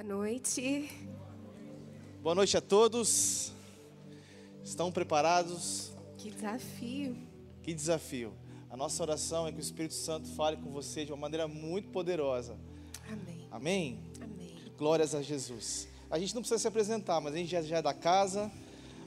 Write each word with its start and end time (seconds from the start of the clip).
Boa 0.00 0.16
noite. 0.16 0.90
Boa 2.22 2.34
noite 2.34 2.56
a 2.56 2.60
todos. 2.62 3.52
Estão 4.64 4.90
preparados? 4.90 5.92
Que 6.16 6.30
desafio. 6.30 7.14
Que 7.62 7.74
desafio. 7.74 8.32
A 8.70 8.78
nossa 8.78 9.02
oração 9.02 9.46
é 9.46 9.52
que 9.52 9.58
o 9.58 9.60
Espírito 9.60 9.92
Santo 9.92 10.26
fale 10.28 10.56
com 10.56 10.70
você 10.70 11.04
de 11.04 11.12
uma 11.12 11.18
maneira 11.18 11.46
muito 11.46 11.90
poderosa. 11.90 12.56
Amém. 13.10 13.46
Amém? 13.50 14.00
Amém. 14.22 14.56
Glórias 14.78 15.14
a 15.14 15.20
Jesus. 15.20 15.86
A 16.10 16.18
gente 16.18 16.34
não 16.34 16.40
precisa 16.40 16.58
se 16.58 16.66
apresentar, 16.66 17.20
mas 17.20 17.34
a 17.34 17.36
gente 17.36 17.50
já, 17.50 17.60
já 17.60 17.76
é 17.76 17.82
da 17.82 17.92
casa. 17.92 18.50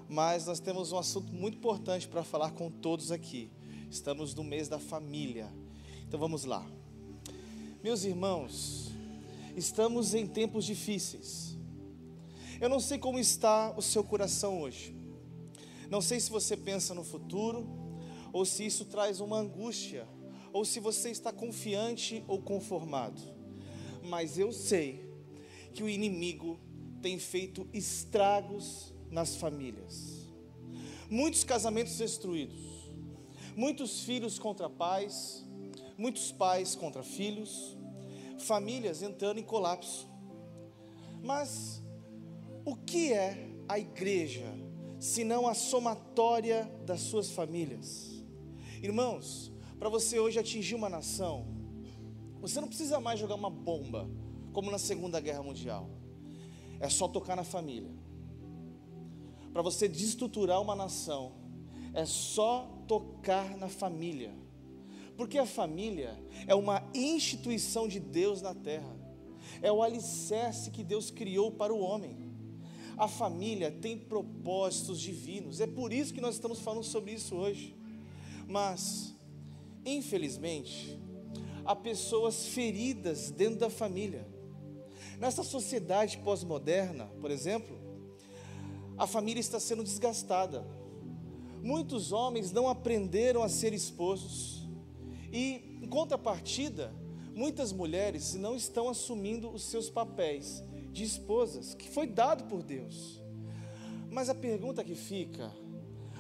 Mas 0.08 0.46
nós 0.46 0.60
temos 0.60 0.92
um 0.92 1.00
assunto 1.00 1.34
muito 1.34 1.58
importante 1.58 2.08
para 2.08 2.24
falar 2.24 2.52
com 2.52 2.70
todos 2.70 3.12
aqui. 3.12 3.50
Estamos 3.90 4.36
no 4.36 4.44
mês 4.44 4.68
da 4.68 4.78
família. 4.78 5.52
Então 6.08 6.20
vamos 6.20 6.46
lá. 6.46 6.64
Meus 7.82 8.04
irmãos, 8.04 8.94
estamos 9.56 10.14
em 10.14 10.26
tempos 10.26 10.66
difíceis. 10.66 11.58
Eu 12.60 12.70
não 12.70 12.80
sei 12.80 12.98
como 12.98 13.20
está 13.20 13.74
o 13.76 13.82
seu 13.82 14.04
coração 14.04 14.62
hoje. 14.62 14.96
Não 15.90 16.02
sei 16.02 16.20
se 16.20 16.32
você 16.32 16.56
pensa 16.56 16.94
no 16.94 17.04
futuro, 17.04 17.68
ou 18.32 18.46
se 18.46 18.66
isso 18.66 18.86
traz 18.86 19.20
uma 19.20 19.38
angústia, 19.38 20.08
ou 20.52 20.64
se 20.66 20.80
você 20.80 21.10
está 21.10 21.32
confiante 21.32 22.24
ou 22.28 22.42
conformado. 22.42 23.22
Mas 24.04 24.38
eu 24.38 24.52
sei 24.52 25.08
que 25.74 25.84
o 25.84 25.90
inimigo 25.90 26.60
tem 27.02 27.20
feito 27.20 27.68
estragos 27.74 28.94
nas 29.10 29.36
famílias. 29.36 30.28
Muitos 31.10 31.44
casamentos 31.44 31.98
destruídos, 31.98 32.64
muitos 33.56 34.02
filhos 34.02 34.40
contra 34.40 34.70
pais, 34.70 35.46
muitos 35.98 36.32
pais 36.32 36.76
contra 36.76 37.04
filhos, 37.04 37.73
famílias 38.44 39.02
entrando 39.02 39.40
em 39.40 39.44
colapso. 39.44 40.08
Mas 41.22 41.82
o 42.66 42.76
que 42.76 43.14
é 43.14 43.50
a 43.68 43.80
igreja, 43.80 44.54
senão 45.00 45.48
a 45.48 45.54
somatória 45.54 46.66
das 46.86 47.02
suas 47.02 47.32
famílias? 47.32 48.24
Irmãos, 48.82 49.52
para 49.80 49.90
você 49.90 50.20
hoje 50.20 50.40
atingir 50.40 50.76
uma 50.76 50.90
nação, 50.90 51.48
você 52.40 52.60
não 52.60 52.68
precisa 52.68 53.00
mais 53.00 53.20
jogar 53.20 53.36
uma 53.36 53.50
bomba, 53.50 54.10
como 54.52 54.70
na 54.70 54.78
Segunda 54.78 55.20
Guerra 55.20 55.42
Mundial. 55.42 55.90
É 56.80 56.90
só 56.90 57.08
tocar 57.08 57.36
na 57.36 57.44
família. 57.44 57.92
Para 59.54 59.62
você 59.62 59.88
destruturar 59.88 60.62
uma 60.62 60.76
nação, 60.76 61.34
é 61.94 62.06
só 62.06 62.68
tocar 62.88 63.56
na 63.56 63.70
família. 63.70 64.34
Porque 65.16 65.38
a 65.38 65.46
família 65.46 66.18
é 66.48 66.56
uma 66.56 66.84
instituição 66.94 67.88
de 67.88 68.00
Deus 68.00 68.42
na 68.42 68.54
terra. 68.54 68.96
É 69.62 69.72
o 69.72 69.84
alicerce 69.84 70.72
que 70.72 70.84
Deus 70.84 71.12
criou 71.12 71.52
para 71.52 71.74
o 71.74 71.80
homem. 71.80 72.18
A 72.98 73.08
família 73.08 73.72
tem 73.72 73.98
propósitos 73.98 75.00
divinos. 75.00 75.60
É 75.60 75.68
por 75.68 75.92
isso 75.92 76.14
que 76.14 76.22
nós 76.22 76.36
estamos 76.36 76.60
falando 76.60 76.84
sobre 76.84 77.14
isso 77.14 77.36
hoje. 77.36 77.76
Mas, 78.48 79.16
infelizmente, 79.86 81.00
há 81.66 81.76
pessoas 81.76 82.48
feridas 82.48 83.32
dentro 83.32 83.60
da 83.60 83.70
família. 83.70 84.28
Nessa 85.20 85.44
sociedade 85.44 86.18
pós-moderna, 86.18 87.06
por 87.22 87.32
exemplo, 87.32 87.78
a 88.98 89.08
família 89.08 89.40
está 89.40 89.60
sendo 89.60 89.84
desgastada. 89.84 90.66
Muitos 91.62 92.12
homens 92.12 92.52
não 92.52 92.68
aprenderam 92.68 93.42
a 93.42 93.50
ser 93.50 93.74
esposos. 93.74 94.63
E, 95.34 95.80
em 95.82 95.88
contrapartida, 95.88 96.94
muitas 97.34 97.74
mulheres 97.74 98.36
não 98.36 98.56
estão 98.56 98.88
assumindo 98.88 99.50
os 99.50 99.64
seus 99.64 99.90
papéis 99.90 100.64
de 100.92 101.04
esposas, 101.04 101.74
que 101.74 101.90
foi 101.90 102.06
dado 102.06 102.44
por 102.44 102.62
Deus. 102.62 103.20
Mas 104.12 104.30
a 104.30 104.36
pergunta 104.36 104.84
que 104.84 104.94
fica: 104.94 105.52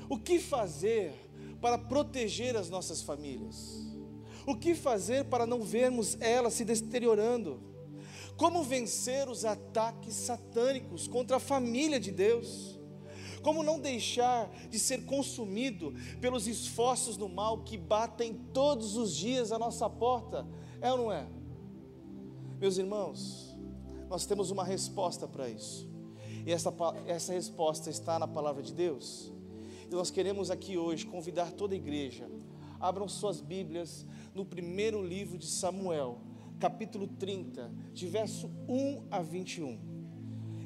o 0.09 0.17
que 0.17 0.39
fazer 0.39 1.14
para 1.61 1.78
proteger 1.78 2.58
as 2.58 2.71
nossas 2.71 3.04
famílias? 3.04 3.83
O 4.48 4.55
que 4.55 4.73
fazer 4.73 5.26
para 5.26 5.45
não 5.45 5.61
vermos 5.61 6.17
elas 6.20 6.55
se 6.55 6.66
deteriorando? 6.66 7.61
Como 8.36 8.64
vencer 8.64 9.30
os 9.30 9.45
ataques 9.45 10.16
satânicos 10.16 11.08
contra 11.08 11.37
a 11.37 11.39
família 11.39 11.99
de 11.99 12.11
Deus? 12.11 12.80
Como 13.43 13.61
não 13.61 13.77
deixar 13.77 14.49
de 14.70 14.80
ser 14.80 15.05
consumido 15.05 15.93
pelos 16.21 16.48
esforços 16.48 17.17
do 17.17 17.27
mal 17.27 17.59
que 17.64 17.77
batem 17.77 18.33
todos 18.54 18.95
os 18.95 19.14
dias 19.14 19.52
à 19.52 19.59
nossa 19.59 19.89
porta? 19.89 20.48
É 20.81 20.89
ou 20.92 20.98
não 20.98 21.11
é? 21.11 21.27
Meus 22.59 22.77
irmãos, 22.77 23.54
nós 24.09 24.26
temos 24.26 24.49
uma 24.49 24.64
resposta 24.64 25.27
para 25.27 25.49
isso. 25.49 25.92
E 26.45 26.52
essa, 26.52 26.73
essa 27.05 27.33
resposta 27.33 27.89
está 27.89 28.17
na 28.17 28.27
palavra 28.27 28.64
de 28.64 28.73
Deus. 28.73 29.31
E 29.92 29.93
nós 29.93 30.10
queremos 30.10 30.49
aqui 30.49 30.77
hoje 30.77 31.05
convidar 31.05 31.52
toda 31.52 31.73
a 31.73 31.77
igreja. 31.77 32.30
Abram 32.80 33.10
suas 33.10 33.42
Bíblias 33.42 34.05
no 34.33 34.45
primeiro 34.45 35.05
livro 35.05 35.37
de 35.37 35.48
Samuel, 35.48 36.21
capítulo 36.60 37.08
30, 37.08 37.70
de 37.93 38.08
verso 38.08 38.49
1 38.70 39.08
a 39.11 39.21
21. 39.21 39.77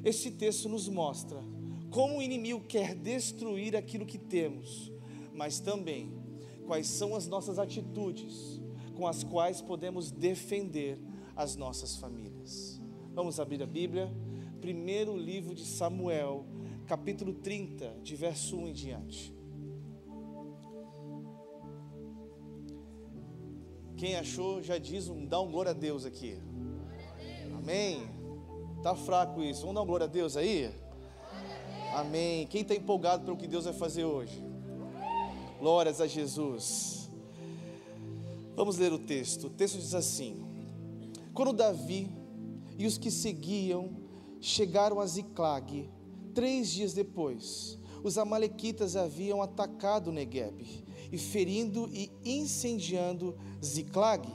Esse 0.04 0.30
texto 0.30 0.68
nos 0.68 0.88
mostra 0.88 1.42
como 1.90 2.18
o 2.18 2.22
inimigo 2.22 2.60
quer 2.60 2.94
destruir 2.94 3.76
aquilo 3.76 4.06
que 4.06 4.18
temos, 4.18 4.92
mas 5.32 5.60
também 5.60 6.12
quais 6.66 6.86
são 6.86 7.14
as 7.14 7.26
nossas 7.26 7.58
atitudes 7.58 8.60
com 8.94 9.06
as 9.06 9.22
quais 9.22 9.60
podemos 9.62 10.10
defender 10.10 10.98
as 11.36 11.54
nossas 11.54 11.96
famílias. 11.96 12.80
Vamos 13.14 13.38
abrir 13.38 13.62
a 13.62 13.66
Bíblia, 13.66 14.12
primeiro 14.60 15.16
livro 15.16 15.54
de 15.54 15.64
Samuel, 15.64 16.44
capítulo 16.86 17.32
30, 17.32 18.00
de 18.02 18.16
verso 18.16 18.56
1 18.56 18.68
em 18.68 18.72
diante. 18.72 19.38
Quem 23.96 24.16
achou, 24.16 24.62
já 24.62 24.78
diz 24.78 25.08
um 25.08 25.24
dá 25.26 25.40
um 25.40 25.50
glória 25.50 25.70
a 25.70 25.74
Deus 25.74 26.04
aqui. 26.04 26.38
Amém. 27.56 28.08
Tá 28.82 28.94
fraco 28.94 29.42
isso. 29.42 29.62
Vamos 29.62 29.74
dar 29.74 29.82
um 29.82 29.86
glória 29.86 30.04
a 30.04 30.08
Deus 30.08 30.36
aí? 30.36 30.72
Amém. 31.94 32.46
Quem 32.46 32.62
está 32.62 32.74
empolgado 32.74 33.24
pelo 33.24 33.36
que 33.36 33.46
Deus 33.46 33.64
vai 33.64 33.74
fazer 33.74 34.04
hoje? 34.04 34.42
Glórias 35.58 36.00
a 36.00 36.06
Jesus. 36.06 37.10
Vamos 38.54 38.76
ler 38.76 38.92
o 38.92 38.98
texto. 38.98 39.46
O 39.46 39.50
texto 39.50 39.78
diz 39.78 39.94
assim: 39.94 40.44
Quando 41.32 41.52
Davi 41.52 42.10
e 42.76 42.86
os 42.86 42.98
que 42.98 43.10
seguiam 43.10 43.90
chegaram 44.40 45.00
a 45.00 45.06
Ziclag, 45.06 45.88
três 46.34 46.70
dias 46.70 46.92
depois, 46.92 47.78
os 48.02 48.18
amalequitas 48.18 48.96
haviam 48.96 49.42
atacado 49.42 50.12
Negueb 50.12 50.84
e 51.10 51.18
ferindo 51.18 51.88
e 51.92 52.10
incendiando 52.24 53.36
Ziclag. 53.64 54.28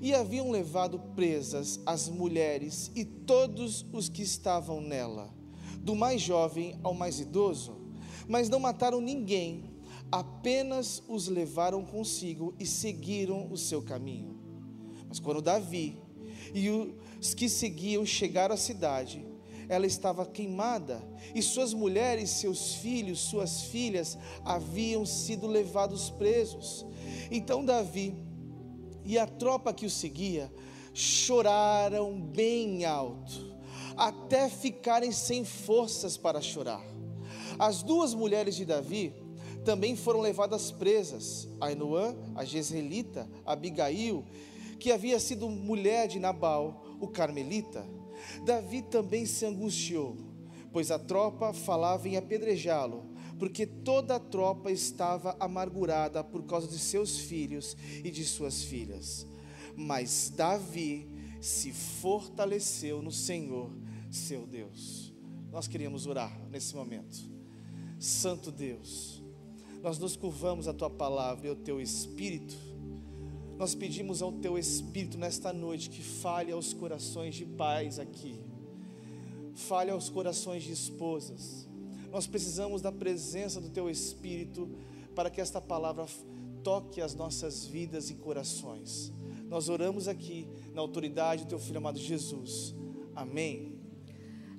E 0.00 0.14
haviam 0.14 0.50
levado 0.50 0.98
presas 1.14 1.80
as 1.86 2.08
mulheres 2.08 2.90
e 2.94 3.04
todos 3.04 3.86
os 3.92 4.08
que 4.08 4.22
estavam 4.22 4.80
nela, 4.80 5.32
do 5.86 5.94
mais 5.94 6.20
jovem 6.20 6.76
ao 6.82 6.92
mais 6.92 7.20
idoso, 7.20 7.76
mas 8.26 8.48
não 8.48 8.58
mataram 8.58 9.00
ninguém, 9.00 9.70
apenas 10.10 11.00
os 11.06 11.28
levaram 11.28 11.84
consigo 11.84 12.52
e 12.58 12.66
seguiram 12.66 13.46
o 13.52 13.56
seu 13.56 13.80
caminho. 13.80 14.36
Mas 15.08 15.20
quando 15.20 15.40
Davi 15.40 15.96
e 16.52 16.68
os 17.20 17.34
que 17.34 17.48
seguiam 17.48 18.04
chegaram 18.04 18.52
à 18.52 18.58
cidade, 18.58 19.24
ela 19.68 19.86
estava 19.86 20.26
queimada, 20.26 21.08
e 21.32 21.40
suas 21.40 21.72
mulheres, 21.72 22.30
seus 22.30 22.74
filhos, 22.74 23.20
suas 23.20 23.62
filhas 23.62 24.18
haviam 24.44 25.06
sido 25.06 25.46
levados 25.46 26.10
presos. 26.10 26.84
Então 27.30 27.64
Davi 27.64 28.12
e 29.04 29.16
a 29.16 29.26
tropa 29.26 29.72
que 29.72 29.86
o 29.86 29.90
seguia 29.90 30.52
choraram 30.92 32.20
bem 32.20 32.84
alto, 32.84 33.55
até 33.96 34.48
ficarem 34.48 35.12
sem 35.12 35.44
forças 35.44 36.16
para 36.16 36.40
chorar. 36.40 36.84
As 37.58 37.82
duas 37.82 38.14
mulheres 38.14 38.54
de 38.54 38.64
Davi 38.64 39.12
também 39.64 39.96
foram 39.96 40.20
levadas 40.20 40.70
presas, 40.70 41.48
Ainoã, 41.60 42.14
a 42.34 42.44
Jezreelita, 42.44 43.28
Abigail, 43.44 44.24
que 44.78 44.92
havia 44.92 45.18
sido 45.18 45.48
mulher 45.48 46.06
de 46.06 46.20
Nabal, 46.20 46.84
o 47.00 47.08
carmelita. 47.08 47.84
Davi 48.44 48.82
também 48.82 49.26
se 49.26 49.44
angustiou, 49.44 50.16
pois 50.72 50.90
a 50.90 50.98
tropa 50.98 51.52
falava 51.52 52.08
em 52.08 52.16
apedrejá-lo, 52.16 53.04
porque 53.38 53.66
toda 53.66 54.16
a 54.16 54.20
tropa 54.20 54.70
estava 54.70 55.36
amargurada 55.40 56.22
por 56.22 56.44
causa 56.44 56.68
de 56.68 56.78
seus 56.78 57.18
filhos 57.18 57.76
e 58.04 58.10
de 58.10 58.24
suas 58.24 58.62
filhas. 58.62 59.26
Mas 59.74 60.32
Davi 60.34 61.08
se 61.40 61.72
fortaleceu 61.72 63.02
no 63.02 63.12
Senhor, 63.12 63.70
seu 64.10 64.46
Deus. 64.46 65.12
Nós 65.50 65.66
queríamos 65.66 66.06
orar 66.06 66.38
nesse 66.50 66.74
momento. 66.74 67.16
Santo 67.98 68.50
Deus, 68.50 69.22
nós 69.82 69.98
nos 69.98 70.16
curvamos 70.16 70.68
a 70.68 70.74
tua 70.74 70.90
palavra 70.90 71.46
e 71.46 71.50
ao 71.50 71.56
teu 71.56 71.80
espírito 71.80 72.56
nós 73.58 73.74
pedimos 73.74 74.20
ao 74.20 74.32
Teu 74.32 74.58
Espírito 74.58 75.16
nesta 75.16 75.52
noite 75.52 75.88
que 75.88 76.02
fale 76.02 76.52
aos 76.52 76.74
corações 76.74 77.34
de 77.34 77.46
pais 77.46 77.98
aqui, 77.98 78.38
fale 79.54 79.90
aos 79.90 80.10
corações 80.10 80.62
de 80.62 80.72
esposas. 80.72 81.66
Nós 82.12 82.26
precisamos 82.26 82.82
da 82.82 82.92
presença 82.92 83.58
do 83.60 83.70
Teu 83.70 83.88
Espírito 83.88 84.68
para 85.14 85.30
que 85.30 85.40
esta 85.40 85.60
palavra 85.60 86.06
toque 86.62 87.00
as 87.00 87.14
nossas 87.14 87.64
vidas 87.64 88.10
e 88.10 88.14
corações. 88.14 89.10
Nós 89.48 89.70
oramos 89.70 90.06
aqui 90.06 90.46
na 90.74 90.82
autoridade 90.82 91.44
do 91.44 91.48
Teu 91.48 91.58
Filho 91.58 91.78
amado 91.78 91.98
Jesus. 91.98 92.74
Amém. 93.14 93.75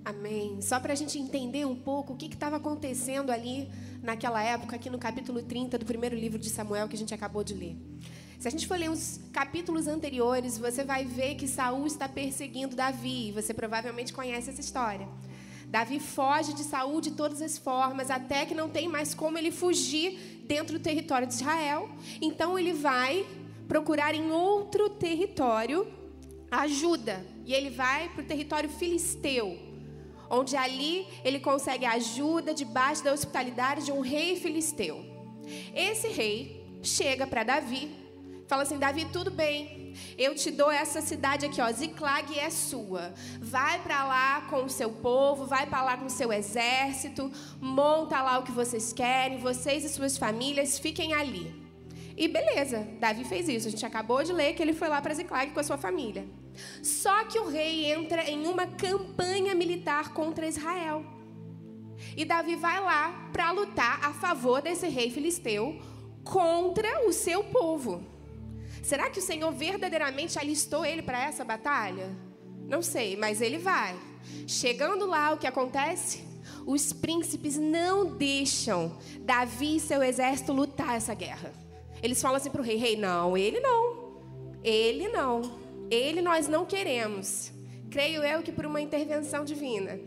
Amém. 0.07 0.62
Só 0.62 0.80
para 0.80 0.94
a 0.94 0.95
gente 0.95 1.19
entender 1.19 1.65
um 1.65 1.75
pouco 1.75 2.13
o 2.13 2.15
que 2.15 2.27
estava 2.27 2.56
acontecendo 2.56 3.30
ali 3.30 3.69
naquela 4.01 4.42
época, 4.42 4.77
aqui 4.77 4.89
no 4.89 4.98
capítulo 4.98 5.44
30 5.44 5.77
do 5.77 5.86
primeiro 5.86 6.15
livro 6.15 6.39
de 6.39 6.50
Samuel 6.50 6.88
que 6.88 6.95
a 6.95 6.98
gente 6.98 7.13
acabou 7.13 7.44
de 7.44 7.54
ler. 7.54 7.75
Se 8.39 8.48
a 8.48 8.51
gente 8.51 8.65
for 8.65 8.80
ler 8.80 8.89
os 8.89 9.19
capítulos 9.33 9.86
anteriores, 9.86 10.57
você 10.57 10.81
vai 10.81 11.04
ver 11.04 11.36
que 11.36 11.45
Saul 11.45 11.86
está 11.86 12.07
perseguindo 12.07 12.74
Davi. 12.74 13.33
Você 13.33 13.54
provavelmente 13.54 14.13
conhece 14.13 14.50
essa 14.50 14.62
história. 14.62 15.06
Davi 15.65 16.00
foge 16.00 16.54
de 16.54 16.63
Saul 16.63 17.01
de 17.01 17.12
todas 17.12 17.42
as 17.42 17.57
formas, 17.57 18.09
até 18.09 18.45
que 18.45 18.56
não 18.56 18.69
tem 18.69 18.88
mais 18.88 19.13
como 19.13 19.38
ele 19.38 19.51
fugir 19.51 20.42
dentro 20.48 20.80
do 20.80 20.81
território 20.81 21.27
de 21.27 21.33
Israel. 21.33 21.89
Então 22.21 22.57
ele 22.57 22.71
vai 22.71 23.27
procurar 23.68 24.15
em 24.15 24.31
outro 24.31 24.89
território 24.89 25.86
ajuda. 26.50 27.25
E 27.45 27.54
ele 27.54 27.69
vai 27.69 28.07
para 28.07 28.24
o 28.24 28.25
território 28.25 28.69
filisteu 28.69 29.67
onde 30.29 30.56
ali 30.56 31.07
ele 31.24 31.39
consegue 31.39 31.85
ajuda 31.85 32.53
debaixo 32.53 33.03
da 33.03 33.13
hospitalidade 33.13 33.85
de 33.85 33.91
um 33.91 34.01
rei 34.01 34.35
filisteu. 34.35 35.06
Esse 35.74 36.07
rei 36.09 36.65
chega 36.83 37.25
para 37.25 37.44
Davi, 37.44 37.91
fala 38.47 38.63
assim: 38.63 38.77
Davi, 38.77 39.06
tudo 39.06 39.31
bem, 39.31 39.94
eu 40.18 40.35
te 40.35 40.51
dou 40.51 40.71
essa 40.71 41.01
cidade 41.01 41.45
aqui, 41.45 41.62
ó, 41.62 41.71
Ziclag 41.71 42.38
é 42.38 42.50
sua. 42.50 43.13
Vai 43.39 43.81
para 43.81 44.03
lá 44.03 44.41
com 44.50 44.63
o 44.63 44.69
seu 44.69 44.91
povo, 44.91 45.45
vai 45.45 45.65
para 45.68 45.83
lá 45.83 45.97
com 45.97 46.06
o 46.06 46.09
seu 46.09 46.31
exército, 46.31 47.31
monta 47.59 48.21
lá 48.21 48.39
o 48.39 48.44
que 48.44 48.51
vocês 48.51 48.94
querem, 48.94 49.38
vocês 49.38 49.83
e 49.83 49.89
suas 49.89 50.18
famílias 50.18 50.80
fiquem 50.80 51.13
ali. 51.13 51.68
E 52.15 52.27
beleza, 52.27 52.88
Davi 53.00 53.23
fez 53.23 53.47
isso. 53.47 53.68
A 53.68 53.71
gente 53.71 53.85
acabou 53.85 54.23
de 54.23 54.33
ler 54.33 54.53
que 54.56 54.62
ele 54.63 54.73
foi 54.73 54.88
lá 54.88 55.00
para 55.00 55.13
Ziclag 55.13 55.51
com 55.51 55.59
a 55.59 55.63
sua 55.63 55.77
família. 55.77 56.25
Só 56.81 57.24
que 57.25 57.39
o 57.39 57.48
rei 57.48 57.92
entra 57.92 58.30
em 58.30 58.48
uma 58.48 58.65
campanha 58.65 59.54
militar 59.56 60.13
contra 60.13 60.48
Israel. 60.48 61.06
E 62.15 62.25
Davi 62.25 62.56
vai 62.56 62.80
lá 62.80 63.30
para 63.31 63.51
lutar 63.51 64.00
a 64.04 64.13
favor 64.13 64.62
desse 64.62 64.88
rei 64.88 65.09
filisteu 65.09 65.80
contra 66.24 67.07
o 67.07 67.13
seu 67.13 67.44
povo. 67.44 68.04
Será 68.83 69.09
que 69.09 69.19
o 69.19 69.21
Senhor 69.21 69.51
verdadeiramente 69.51 70.39
alistou 70.39 70.86
ele 70.86 71.01
para 71.01 71.24
essa 71.24 71.44
batalha? 71.44 72.15
Não 72.68 72.81
sei, 72.81 73.15
mas 73.15 73.42
ele 73.42 73.57
vai. 73.57 73.98
Chegando 74.48 75.06
lá, 75.06 75.33
o 75.33 75.38
que 75.38 75.48
acontece? 75.48 76.24
Os 76.65 76.92
príncipes 76.92 77.57
não 77.57 78.18
deixam 78.18 78.98
Davi 79.21 79.77
e 79.77 79.80
seu 79.80 80.04
exército 80.04 80.51
lutar 80.51 80.95
essa 80.95 81.13
guerra. 81.13 81.54
Eles 82.01 82.21
falam 82.21 82.38
assim 82.38 82.50
para 82.50 82.62
o 82.62 82.63
rei: 82.63 82.75
Rei, 82.75 82.95
não, 82.95 83.38
ele 83.38 83.59
não. 83.59 84.07
Ele 84.63 85.07
não. 85.07 85.42
Ele 85.89 86.22
nós 86.22 86.48
não 86.48 86.66
queremos. 86.66 87.51
Creio 87.89 88.24
eu 88.24 88.42
que 88.42 88.51
por 88.51 88.66
uma 88.66 88.81
intervenção 88.81 89.45
divina. 89.45 90.00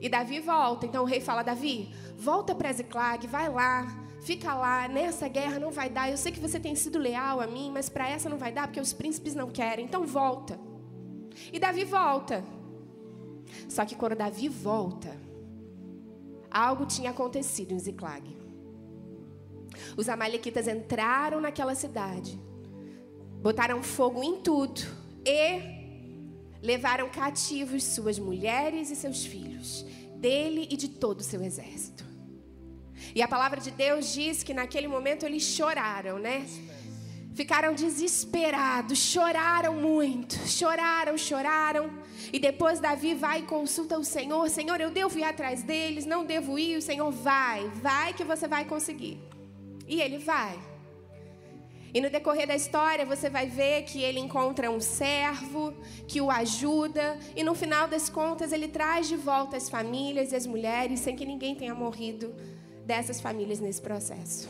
E 0.00 0.08
Davi 0.08 0.40
volta. 0.40 0.86
Então 0.86 1.02
o 1.02 1.06
rei 1.06 1.20
fala: 1.20 1.42
Davi, 1.42 1.92
volta 2.16 2.54
para 2.54 2.72
Ziclag, 2.72 3.26
vai 3.26 3.48
lá, 3.48 3.86
fica 4.22 4.54
lá. 4.54 4.88
Nessa 4.88 5.28
guerra 5.28 5.58
não 5.58 5.70
vai 5.70 5.90
dar. 5.90 6.10
Eu 6.10 6.16
sei 6.16 6.32
que 6.32 6.40
você 6.40 6.58
tem 6.58 6.74
sido 6.74 6.98
leal 6.98 7.40
a 7.40 7.46
mim, 7.46 7.70
mas 7.72 7.88
para 7.88 8.08
essa 8.08 8.28
não 8.28 8.38
vai 8.38 8.52
dar 8.52 8.66
porque 8.66 8.80
os 8.80 8.92
príncipes 8.92 9.34
não 9.34 9.50
querem. 9.50 9.84
Então 9.84 10.06
volta. 10.06 10.58
E 11.52 11.58
Davi 11.58 11.84
volta. 11.84 12.44
Só 13.68 13.84
que 13.84 13.94
quando 13.94 14.14
Davi 14.16 14.48
volta, 14.48 15.16
algo 16.50 16.86
tinha 16.86 17.10
acontecido 17.10 17.72
em 17.72 17.78
Ziclag. 17.78 18.36
Os 19.96 20.08
amalequitas 20.08 20.66
entraram 20.66 21.40
naquela 21.40 21.74
cidade, 21.74 22.40
botaram 23.40 23.82
fogo 23.82 24.22
em 24.22 24.40
tudo 24.40 24.80
e 25.24 25.78
levaram 26.62 27.08
cativos 27.08 27.84
suas 27.84 28.18
mulheres 28.18 28.90
e 28.90 28.96
seus 28.96 29.24
filhos, 29.24 29.84
dele 30.16 30.66
e 30.70 30.76
de 30.76 30.88
todo 30.88 31.20
o 31.20 31.24
seu 31.24 31.42
exército. 31.42 32.04
E 33.14 33.22
a 33.22 33.28
palavra 33.28 33.60
de 33.60 33.70
Deus 33.70 34.12
diz 34.12 34.42
que 34.42 34.52
naquele 34.52 34.88
momento 34.88 35.24
eles 35.24 35.42
choraram, 35.42 36.18
né? 36.18 36.46
Ficaram 37.34 37.72
desesperados, 37.72 38.98
choraram 38.98 39.74
muito, 39.74 40.34
choraram, 40.48 41.16
choraram. 41.16 41.88
E 42.32 42.38
depois 42.40 42.80
Davi 42.80 43.14
vai 43.14 43.40
e 43.40 43.42
consulta 43.44 43.96
o 43.96 44.04
Senhor: 44.04 44.50
Senhor, 44.50 44.80
eu 44.80 44.90
devo 44.90 45.16
ir 45.16 45.22
atrás 45.22 45.62
deles, 45.62 46.04
não 46.04 46.24
devo 46.24 46.58
ir. 46.58 46.76
O 46.76 46.82
Senhor 46.82 47.10
vai, 47.12 47.68
vai 47.76 48.12
que 48.12 48.24
você 48.24 48.48
vai 48.48 48.64
conseguir. 48.64 49.20
E 49.86 50.00
ele 50.00 50.18
vai. 50.18 50.58
E 51.98 52.00
no 52.00 52.08
decorrer 52.08 52.46
da 52.46 52.54
história 52.54 53.04
você 53.04 53.28
vai 53.28 53.48
ver 53.48 53.82
que 53.82 54.00
ele 54.00 54.20
encontra 54.20 54.70
um 54.70 54.78
servo 54.78 55.74
que 56.06 56.20
o 56.20 56.30
ajuda 56.30 57.18
e 57.34 57.42
no 57.42 57.56
final 57.56 57.88
das 57.88 58.08
contas 58.08 58.52
ele 58.52 58.68
traz 58.68 59.08
de 59.08 59.16
volta 59.16 59.56
as 59.56 59.68
famílias 59.68 60.30
e 60.30 60.36
as 60.36 60.46
mulheres 60.46 61.00
sem 61.00 61.16
que 61.16 61.26
ninguém 61.26 61.56
tenha 61.56 61.74
morrido 61.74 62.32
dessas 62.86 63.20
famílias 63.20 63.58
nesse 63.58 63.82
processo. 63.82 64.48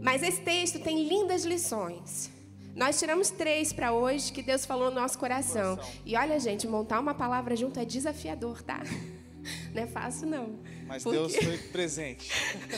Mas 0.00 0.22
esse 0.22 0.40
texto 0.40 0.78
tem 0.78 1.06
lindas 1.06 1.44
lições. 1.44 2.30
Nós 2.74 2.98
tiramos 2.98 3.28
três 3.28 3.70
para 3.74 3.92
hoje 3.92 4.32
que 4.32 4.42
Deus 4.42 4.64
falou 4.64 4.88
no 4.88 4.98
nosso 4.98 5.18
coração. 5.18 5.76
coração. 5.76 6.00
E 6.06 6.16
olha, 6.16 6.40
gente, 6.40 6.66
montar 6.66 6.98
uma 6.98 7.12
palavra 7.12 7.54
junto 7.54 7.78
é 7.78 7.84
desafiador, 7.84 8.62
tá? 8.62 8.82
Não 9.74 9.82
é 9.82 9.86
fácil, 9.86 10.28
não. 10.28 10.58
Mas 10.86 11.02
porque... 11.02 11.18
Deus 11.18 11.36
foi 11.36 11.58
presente. 11.58 12.30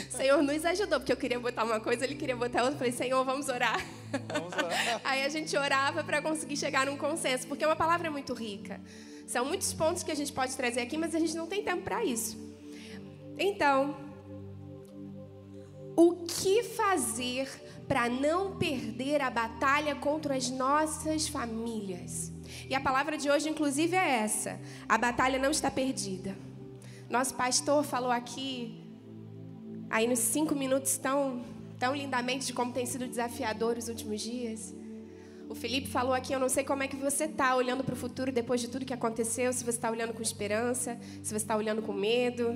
o 0.09 0.11
Senhor 0.17 0.41
nos 0.41 0.65
ajudou, 0.65 0.99
porque 0.99 1.13
eu 1.13 1.17
queria 1.17 1.39
botar 1.39 1.63
uma 1.63 1.79
coisa, 1.79 2.03
ele 2.03 2.15
queria 2.15 2.35
botar 2.35 2.63
outra. 2.63 2.75
Eu 2.75 2.77
falei, 2.79 2.91
Senhor, 2.91 3.23
vamos 3.23 3.47
orar. 3.49 3.79
Vamos 4.27 4.53
orar. 4.53 5.01
Aí 5.05 5.23
a 5.23 5.29
gente 5.29 5.55
orava 5.55 6.03
para 6.03 6.21
conseguir 6.21 6.57
chegar 6.57 6.87
num 6.87 6.97
consenso, 6.97 7.47
porque 7.47 7.65
uma 7.65 7.75
palavra 7.75 8.07
é 8.07 8.09
muito 8.09 8.33
rica. 8.33 8.81
São 9.27 9.45
muitos 9.45 9.71
pontos 9.73 10.01
que 10.01 10.11
a 10.11 10.15
gente 10.15 10.33
pode 10.33 10.55
trazer 10.55 10.81
aqui, 10.81 10.97
mas 10.97 11.13
a 11.13 11.19
gente 11.19 11.35
não 11.35 11.45
tem 11.45 11.63
tempo 11.63 11.83
para 11.83 12.03
isso. 12.03 12.35
Então, 13.37 13.95
o 15.95 16.25
que 16.25 16.63
fazer 16.63 17.47
para 17.87 18.09
não 18.09 18.57
perder 18.57 19.21
a 19.21 19.29
batalha 19.29 19.95
contra 19.95 20.35
as 20.35 20.49
nossas 20.49 21.27
famílias? 21.27 22.31
E 22.67 22.73
a 22.73 22.79
palavra 22.79 23.17
de 23.17 23.29
hoje, 23.29 23.49
inclusive, 23.49 23.95
é 23.95 24.21
essa: 24.21 24.59
a 24.87 24.97
batalha 24.97 25.37
não 25.37 25.51
está 25.51 25.69
perdida. 25.69 26.35
Nosso 27.09 27.33
pastor 27.33 27.83
falou 27.83 28.11
aqui, 28.11 28.83
aí 29.89 30.07
nos 30.07 30.19
cinco 30.19 30.53
minutos 30.53 30.95
tão, 30.97 31.43
tão 31.79 31.95
lindamente 31.95 32.45
de 32.45 32.53
como 32.53 32.71
tem 32.71 32.85
sido 32.85 33.07
desafiador 33.07 33.77
os 33.79 33.87
últimos 33.87 34.21
dias. 34.21 34.75
O 35.49 35.55
Felipe 35.55 35.87
falou 35.87 36.13
aqui, 36.13 36.31
eu 36.31 36.39
não 36.39 36.47
sei 36.47 36.63
como 36.63 36.83
é 36.83 36.87
que 36.87 36.95
você 36.95 37.23
está 37.23 37.55
olhando 37.55 37.83
para 37.83 37.93
o 37.93 37.97
futuro 37.97 38.31
depois 38.31 38.61
de 38.61 38.67
tudo 38.67 38.85
que 38.85 38.93
aconteceu, 38.93 39.51
se 39.51 39.63
você 39.63 39.71
está 39.71 39.89
olhando 39.89 40.13
com 40.13 40.21
esperança, 40.21 40.99
se 41.23 41.29
você 41.29 41.37
está 41.37 41.57
olhando 41.57 41.81
com 41.81 41.93
medo. 41.93 42.55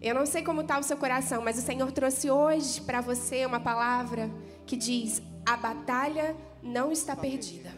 Eu 0.00 0.14
não 0.14 0.24
sei 0.24 0.42
como 0.42 0.62
está 0.62 0.78
o 0.78 0.82
seu 0.82 0.96
coração, 0.96 1.42
mas 1.42 1.58
o 1.58 1.60
Senhor 1.60 1.92
trouxe 1.92 2.30
hoje 2.30 2.80
para 2.80 3.02
você 3.02 3.44
uma 3.44 3.60
palavra 3.60 4.30
que 4.64 4.76
diz: 4.76 5.20
a 5.44 5.58
batalha 5.58 6.34
não 6.62 6.90
está 6.90 7.14
perdida. 7.14 7.70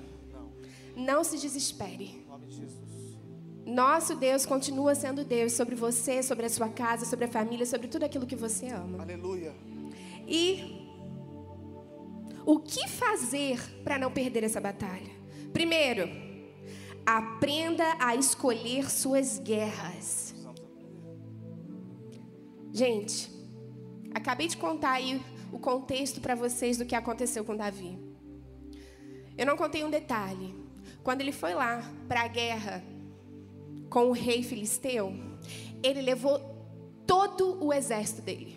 Não 0.95 1.25
se 1.25 1.37
desespere. 1.37 2.26
Nosso 3.67 4.15
Deus 4.15 4.47
continua 4.47 4.95
sendo 4.95 5.25
Deus 5.25 5.53
sobre 5.53 5.75
você, 5.75 6.23
sobre 6.23 6.47
a 6.47 6.49
sua 6.49 6.69
casa, 6.69 7.05
sobre 7.05 7.25
a 7.25 7.29
família, 7.29 7.67
sobre 7.67 7.89
tudo 7.89 8.05
aquilo 8.05 8.25
que 8.25 8.37
você 8.37 8.69
ama. 8.69 9.03
Aleluia. 9.03 9.53
E 10.25 10.87
o 12.45 12.61
que 12.61 12.87
fazer 12.87 13.61
para 13.83 13.99
não 13.99 14.09
perder 14.09 14.45
essa 14.45 14.61
batalha? 14.61 15.11
Primeiro, 15.53 16.09
aprenda 17.05 17.85
a 17.99 18.15
escolher 18.15 18.89
suas 18.89 19.41
guerras. 19.41 20.33
Gente, 22.73 23.29
acabei 24.15 24.47
de 24.47 24.57
contar 24.57 24.93
aí 24.93 25.21
o 25.51 25.59
contexto 25.59 26.21
para 26.21 26.37
vocês 26.37 26.77
do 26.77 26.87
que 26.87 26.95
aconteceu 26.95 27.45
com 27.45 27.57
Davi. 27.57 27.99
Eu 29.37 29.45
não 29.45 29.57
contei 29.57 29.83
um 29.83 29.91
detalhe. 29.91 30.55
Quando 31.03 31.21
ele 31.21 31.33
foi 31.33 31.53
lá 31.53 31.83
para 32.07 32.23
a 32.23 32.29
guerra 32.29 32.83
com 33.97 34.11
o 34.11 34.13
rei 34.13 34.43
filisteu, 34.43 35.11
ele 35.83 36.03
levou 36.03 36.39
todo 37.07 37.65
o 37.65 37.73
exército 37.73 38.21
dele. 38.21 38.55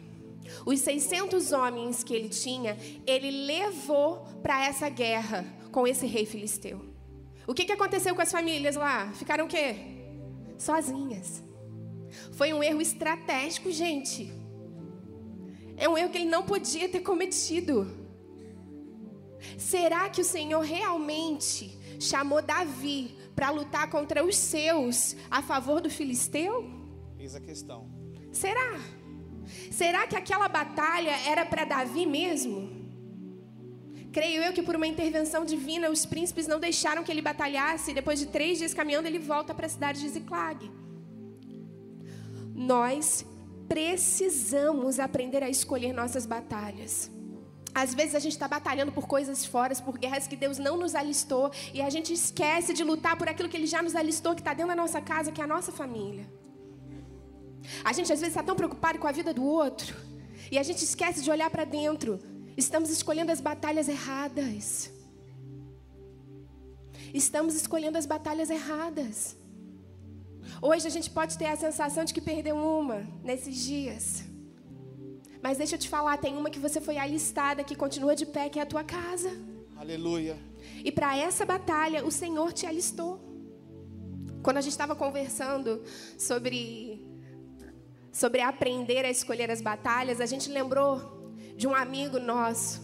Os 0.66 0.82
600 0.82 1.54
homens 1.54 2.04
que 2.04 2.14
ele 2.14 2.28
tinha, 2.28 2.78
ele 3.08 3.32
levou 3.46 4.26
para 4.44 4.66
essa 4.66 4.90
guerra 4.90 5.46
com 5.72 5.88
esse 5.88 6.06
rei 6.06 6.26
filisteu. 6.26 6.82
O 7.48 7.54
que, 7.54 7.64
que 7.64 7.72
aconteceu 7.72 8.14
com 8.14 8.22
as 8.22 8.30
famílias 8.30 8.76
lá? 8.76 9.14
Ficaram 9.14 9.46
o 9.46 9.48
quê? 9.48 9.78
Sozinhas. 10.58 11.42
Foi 12.34 12.52
um 12.52 12.62
erro 12.62 12.82
estratégico, 12.82 13.72
gente. 13.72 14.30
É 15.78 15.88
um 15.88 15.98
erro 15.98 16.10
que 16.10 16.18
ele 16.18 16.30
não 16.30 16.44
podia 16.44 16.90
ter 16.90 17.00
cometido. 17.00 17.90
Será 19.58 20.10
que 20.10 20.20
o 20.20 20.26
Senhor 20.26 20.60
realmente 20.60 21.80
chamou 21.98 22.42
Davi 22.42 23.18
para 23.40 23.52
lutar 23.52 23.90
contra 23.90 24.22
os 24.22 24.36
seus 24.36 25.16
a 25.32 25.42
favor 25.42 25.80
do 25.80 25.90
filisteu? 25.90 26.70
Eis 27.18 27.34
a 27.36 27.40
questão. 27.40 27.90
Será? 28.34 28.72
Será 29.72 30.06
que 30.06 30.18
aquela 30.18 30.50
batalha 30.50 31.16
era 31.26 31.46
para 31.46 31.64
Davi 31.64 32.06
mesmo? 32.06 32.70
Creio 34.12 34.44
eu 34.44 34.52
que 34.52 34.62
por 34.62 34.76
uma 34.76 34.86
intervenção 34.86 35.46
divina 35.46 35.90
os 35.90 36.06
príncipes 36.06 36.48
não 36.48 36.60
deixaram 36.60 37.02
que 37.02 37.10
ele 37.10 37.22
batalhasse. 37.22 37.92
E 37.92 37.94
depois 37.94 38.20
de 38.20 38.26
três 38.26 38.58
dias 38.58 38.74
caminhando, 38.74 39.08
ele 39.08 39.20
volta 39.20 39.54
para 39.54 39.68
a 39.68 39.70
cidade 39.70 40.02
de 40.02 40.10
Ziclag. 40.10 40.70
Nós 42.54 43.26
precisamos 43.70 45.00
aprender 45.00 45.42
a 45.44 45.50
escolher 45.50 45.94
nossas 45.94 46.26
batalhas. 46.26 47.10
Às 47.84 47.94
vezes 48.00 48.14
a 48.14 48.20
gente 48.20 48.34
está 48.38 48.48
batalhando 48.56 48.92
por 48.92 49.06
coisas 49.08 49.46
fora, 49.46 49.74
por 49.88 49.98
guerras 49.98 50.28
que 50.28 50.36
Deus 50.36 50.58
não 50.58 50.76
nos 50.76 50.94
alistou, 51.02 51.46
e 51.74 51.82
a 51.82 51.90
gente 51.96 52.12
esquece 52.12 52.74
de 52.74 52.84
lutar 52.84 53.16
por 53.20 53.28
aquilo 53.30 53.50
que 53.52 53.58
Ele 53.60 53.72
já 53.76 53.82
nos 53.82 53.96
alistou, 53.96 54.36
que 54.36 54.42
está 54.42 54.54
dentro 54.54 54.72
da 54.74 54.82
nossa 54.84 55.00
casa, 55.00 55.32
que 55.32 55.42
é 55.42 55.46
a 55.46 55.48
nossa 55.56 55.72
família. 55.72 56.26
A 57.90 57.94
gente 57.94 58.12
às 58.12 58.20
vezes 58.20 58.36
está 58.36 58.44
tão 58.44 58.56
preocupado 58.62 59.00
com 59.00 59.08
a 59.08 59.14
vida 59.20 59.34
do 59.34 59.46
outro, 59.46 59.96
e 60.52 60.58
a 60.58 60.64
gente 60.64 60.84
esquece 60.84 61.22
de 61.24 61.32
olhar 61.32 61.50
para 61.50 61.64
dentro. 61.64 62.20
Estamos 62.58 62.90
escolhendo 62.90 63.32
as 63.32 63.40
batalhas 63.40 63.88
erradas. 63.88 64.92
Estamos 67.14 67.56
escolhendo 67.56 67.98
as 67.98 68.06
batalhas 68.06 68.50
erradas. 68.50 69.38
Hoje 70.62 70.86
a 70.86 70.90
gente 70.90 71.10
pode 71.10 71.38
ter 71.38 71.46
a 71.46 71.56
sensação 71.56 72.04
de 72.04 72.14
que 72.14 72.20
perdeu 72.20 72.58
uma 72.58 73.08
nesses 73.24 73.56
dias. 73.64 74.29
Mas 75.42 75.58
deixa 75.58 75.76
eu 75.76 75.80
te 75.80 75.88
falar, 75.88 76.18
tem 76.18 76.36
uma 76.36 76.50
que 76.50 76.60
você 76.60 76.82
foi 76.82 76.98
alistada, 76.98 77.64
que 77.64 77.76
continua 77.76 78.16
de 78.16 78.26
pé, 78.26 78.50
que 78.50 78.60
é 78.60 78.62
a 78.62 78.66
tua 78.66 78.84
casa. 78.84 79.32
Aleluia. 79.78 80.38
E 80.84 80.92
para 80.92 81.18
essa 81.18 81.46
batalha, 81.46 82.06
o 82.06 82.12
Senhor 82.12 82.52
te 82.52 82.66
alistou. 82.66 83.20
Quando 84.44 84.58
a 84.58 84.62
gente 84.62 84.72
estava 84.72 84.96
conversando 84.96 85.82
sobre, 86.18 87.02
sobre 88.12 88.42
aprender 88.42 89.06
a 89.06 89.10
escolher 89.10 89.50
as 89.50 89.62
batalhas, 89.62 90.20
a 90.20 90.26
gente 90.26 90.50
lembrou 90.50 91.34
de 91.56 91.68
um 91.68 91.76
amigo 91.76 92.20
nosso. 92.20 92.82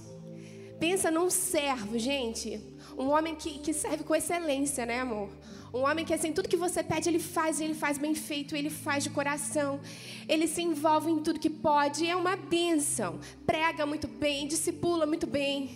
Pensa 0.80 1.10
num 1.10 1.30
servo, 1.30 1.98
gente. 1.98 2.62
Um 2.98 3.10
homem 3.10 3.36
que, 3.36 3.60
que 3.60 3.74
serve 3.74 4.04
com 4.04 4.16
excelência, 4.16 4.86
né, 4.86 5.00
amor? 5.02 5.30
Um 5.76 5.84
homem 5.84 6.06
que, 6.06 6.14
assim, 6.14 6.32
tudo 6.32 6.48
que 6.48 6.56
você 6.56 6.82
pede, 6.82 7.10
ele 7.10 7.20
faz, 7.20 7.60
ele 7.60 7.74
faz 7.74 7.98
bem 7.98 8.16
feito, 8.16 8.56
ele 8.56 8.70
faz 8.70 9.04
de 9.04 9.10
coração. 9.10 9.82
Ele 10.26 10.48
se 10.48 10.62
envolve 10.62 11.12
em 11.12 11.20
tudo 11.22 11.38
que 11.38 11.50
pode. 11.50 12.08
É 12.08 12.16
uma 12.16 12.38
bênção. 12.38 13.20
Prega 13.46 13.86
muito 13.86 14.08
bem, 14.08 14.48
discipula 14.48 15.06
muito 15.06 15.28
bem. 15.28 15.70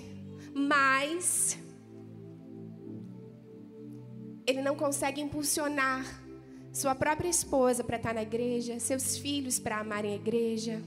Mas. 0.53 1.59
Ele 4.47 4.61
não 4.61 4.73
consegue 4.73 5.19
impulsionar 5.19 6.05
sua 6.71 6.95
própria 6.95 7.27
esposa 7.27 7.83
para 7.83 7.97
estar 7.97 8.13
na 8.13 8.23
igreja, 8.23 8.79
seus 8.79 9.17
filhos 9.17 9.59
para 9.59 9.79
amarem 9.79 10.13
a 10.13 10.15
igreja. 10.15 10.81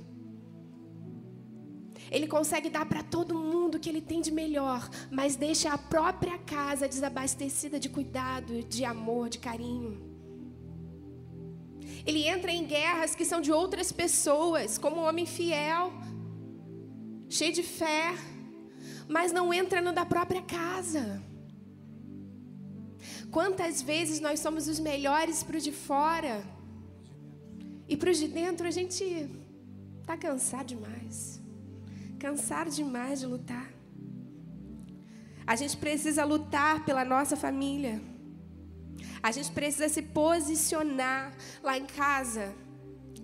Ele 2.13 2.27
consegue 2.27 2.69
dar 2.69 2.85
para 2.85 3.03
todo 3.03 3.35
mundo 3.35 3.77
o 3.77 3.81
que 3.81 3.89
ele 3.89 4.03
tem 4.03 4.21
de 4.21 4.31
melhor, 4.31 4.87
mas 5.11 5.35
deixa 5.35 5.73
a 5.73 5.79
própria 5.79 6.37
casa 6.37 6.87
desabastecida 6.87 7.81
de 7.81 7.89
cuidado, 7.89 8.63
de 8.65 8.85
amor, 8.85 9.31
de 9.31 9.39
carinho. 9.39 9.93
Ele 12.05 12.29
entra 12.29 12.53
em 12.53 12.67
guerras 12.67 13.15
que 13.15 13.25
são 13.25 13.41
de 13.41 13.51
outras 13.51 13.91
pessoas, 13.91 14.77
como 14.77 14.97
um 14.97 15.09
homem 15.09 15.25
fiel, 15.25 15.91
cheio 17.31 17.55
de 17.55 17.63
fé, 17.63 18.15
mas 19.09 19.33
não 19.33 19.47
entra 19.55 19.81
no 19.81 19.91
da 19.91 20.05
própria 20.05 20.43
casa. 20.43 21.23
Quantas 23.31 23.81
vezes 23.81 24.21
nós 24.21 24.39
somos 24.39 24.69
os 24.69 24.79
melhores 24.79 25.43
para 25.43 25.57
o 25.57 25.61
de 25.61 25.73
fora 25.73 26.45
e 27.89 27.97
para 27.97 28.11
os 28.11 28.19
de 28.19 28.29
dentro 28.29 28.67
a 28.67 28.71
gente 28.71 29.03
está 30.03 30.15
cansado 30.15 30.67
demais 30.67 31.32
cansaram 32.23 32.71
demais 32.71 33.19
de 33.21 33.27
lutar. 33.27 33.69
A 35.45 35.57
gente 35.57 35.77
precisa 35.77 36.25
lutar 36.25 36.85
pela 36.85 37.05
nossa 37.05 37.37
família. 37.37 38.01
A 39.21 39.33
gente 39.33 39.51
precisa 39.51 39.89
se 39.89 40.03
posicionar 40.03 41.37
lá 41.65 41.77
em 41.77 41.85
casa. 41.85 42.55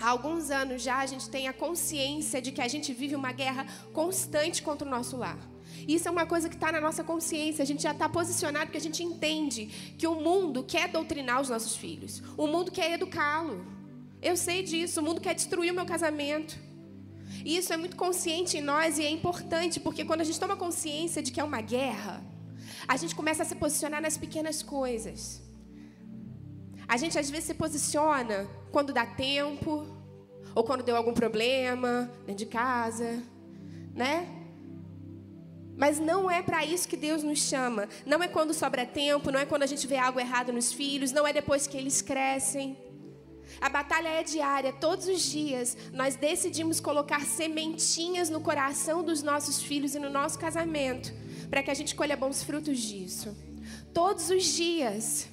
Há 0.01 0.09
alguns 0.11 0.51
anos 0.51 0.83
já 0.83 0.99
a 0.99 1.07
gente 1.07 1.31
tem 1.31 1.47
a 1.47 1.53
consciência 1.53 2.43
de 2.43 2.51
que 2.51 2.61
a 2.61 2.67
gente 2.75 2.93
vive 2.93 3.15
uma 3.15 3.31
guerra 3.31 3.67
constante 3.93 4.63
contra 4.63 4.87
o 4.87 4.91
nosso 4.91 5.17
lar. 5.17 5.39
Isso 5.87 6.09
é 6.09 6.11
uma 6.11 6.27
coisa 6.27 6.49
que 6.49 6.57
está 6.57 6.73
na 6.73 6.81
nossa 6.81 7.05
consciência. 7.05 7.63
A 7.63 7.67
gente 7.67 7.83
já 7.85 7.93
está 7.93 8.09
posicionado 8.09 8.67
porque 8.67 8.79
a 8.79 8.87
gente 8.89 9.03
entende 9.05 9.95
que 9.97 10.09
o 10.09 10.17
mundo 10.17 10.65
quer 10.65 10.89
doutrinar 10.89 11.41
os 11.41 11.49
nossos 11.49 11.77
filhos. 11.77 12.21
O 12.37 12.49
mundo 12.49 12.73
quer 12.73 12.93
educá-lo. 12.95 13.65
Eu 14.21 14.37
sei 14.37 14.65
disso. 14.65 15.01
O 15.01 15.05
mundo 15.05 15.21
quer 15.21 15.35
destruir 15.35 15.71
o 15.71 15.75
meu 15.75 15.87
casamento. 15.87 16.68
E 17.45 17.57
isso 17.57 17.73
é 17.73 17.77
muito 17.77 17.97
consciente 17.97 18.59
em 18.59 18.61
nós 18.61 18.99
e 18.99 19.05
é 19.05 19.11
importante, 19.11 19.81
porque 19.81 20.05
quando 20.05 20.23
a 20.23 20.25
gente 20.25 20.41
toma 20.41 20.57
consciência 20.57 21.23
de 21.23 21.31
que 21.33 21.41
é 21.41 21.45
uma 21.45 21.61
guerra, 21.61 22.23
a 22.87 22.97
gente 22.97 23.15
começa 23.15 23.43
a 23.43 23.47
se 23.47 23.55
posicionar 23.55 24.01
nas 24.01 24.17
pequenas 24.17 24.63
coisas. 24.63 25.43
A 26.87 26.97
gente 26.97 27.19
às 27.19 27.29
vezes 27.29 27.47
se 27.47 27.55
posiciona 27.55 28.49
quando 28.73 28.93
dá 28.93 29.05
tempo, 29.05 29.87
ou 30.55 30.65
quando 30.65 30.83
deu 30.83 30.97
algum 30.97 31.13
problema 31.13 32.11
dentro 32.27 32.45
de 32.45 32.47
casa, 32.47 33.23
né? 33.95 34.27
Mas 35.77 36.01
não 36.01 36.29
é 36.29 36.43
para 36.43 36.65
isso 36.65 36.89
que 36.89 36.97
Deus 36.97 37.23
nos 37.23 37.41
chama. 37.41 37.89
Não 38.05 38.21
é 38.21 38.27
quando 38.27 38.53
sobra 38.53 38.85
tempo, 38.85 39.31
não 39.31 39.39
é 39.39 39.47
quando 39.47 39.63
a 39.63 39.67
gente 39.67 39.87
vê 39.87 39.97
algo 39.97 40.19
errado 40.19 40.53
nos 40.53 40.73
filhos, 40.73 41.13
não 41.13 41.25
é 41.25 41.33
depois 41.33 41.69
que 41.69 41.77
eles 41.77 42.03
crescem. 42.03 42.77
A 43.61 43.69
batalha 43.69 44.09
é 44.09 44.23
diária, 44.23 44.73
todos 44.73 45.07
os 45.09 45.23
dias 45.23 45.77
nós 45.93 46.15
decidimos 46.15 46.81
colocar 46.81 47.23
sementinhas 47.23 48.31
no 48.31 48.41
coração 48.41 49.03
dos 49.03 49.23
nossos 49.23 49.61
filhos 49.61 49.95
e 49.95 49.99
no 49.99 50.11
nosso 50.11 50.39
casamento, 50.39 51.13
para 51.51 51.63
que 51.63 51.71
a 51.71 51.75
gente 51.75 51.95
colha 51.95 52.17
bons 52.17 52.43
frutos 52.43 52.79
disso. 52.79 53.37
Todos 53.93 54.31
os 54.31 54.45
dias. 54.45 55.29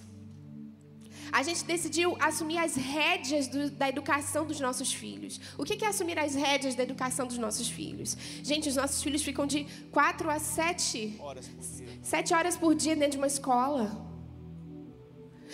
A 1.31 1.43
gente 1.43 1.65
decidiu 1.65 2.15
assumir 2.19 2.57
as 2.57 2.75
rédeas 2.75 3.47
do, 3.47 3.69
da 3.69 3.89
educação 3.89 4.45
dos 4.45 4.59
nossos 4.59 4.93
filhos. 4.93 5.39
O 5.57 5.65
que 5.65 5.83
é 5.83 5.87
assumir 5.87 6.17
as 6.17 6.33
rédeas 6.33 6.75
da 6.75 6.83
educação 6.83 7.27
dos 7.27 7.37
nossos 7.37 7.67
filhos? 7.67 8.15
Gente, 8.41 8.69
os 8.69 8.75
nossos 8.75 9.03
filhos 9.03 9.21
ficam 9.21 9.45
de 9.45 9.65
quatro 9.91 10.29
a 10.29 10.39
sete 10.39 11.17
horas 11.19 11.47
por 11.47 11.61
dia, 11.61 11.99
sete 12.01 12.33
horas 12.33 12.55
por 12.55 12.73
dia 12.73 12.95
dentro 12.95 13.11
de 13.11 13.17
uma 13.17 13.27
escola. 13.27 14.14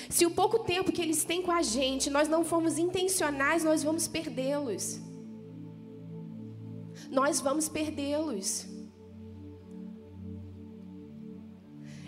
Se 0.09 0.25
o 0.25 0.31
pouco 0.31 0.59
tempo 0.59 0.91
que 0.91 1.01
eles 1.01 1.23
têm 1.23 1.41
com 1.41 1.51
a 1.51 1.61
gente 1.61 2.09
nós 2.09 2.27
não 2.27 2.43
formos 2.43 2.77
intencionais, 2.77 3.63
nós 3.63 3.83
vamos 3.83 4.07
perdê-los. 4.07 4.99
Nós 7.09 7.41
vamos 7.41 7.67
perdê-los. 7.67 8.67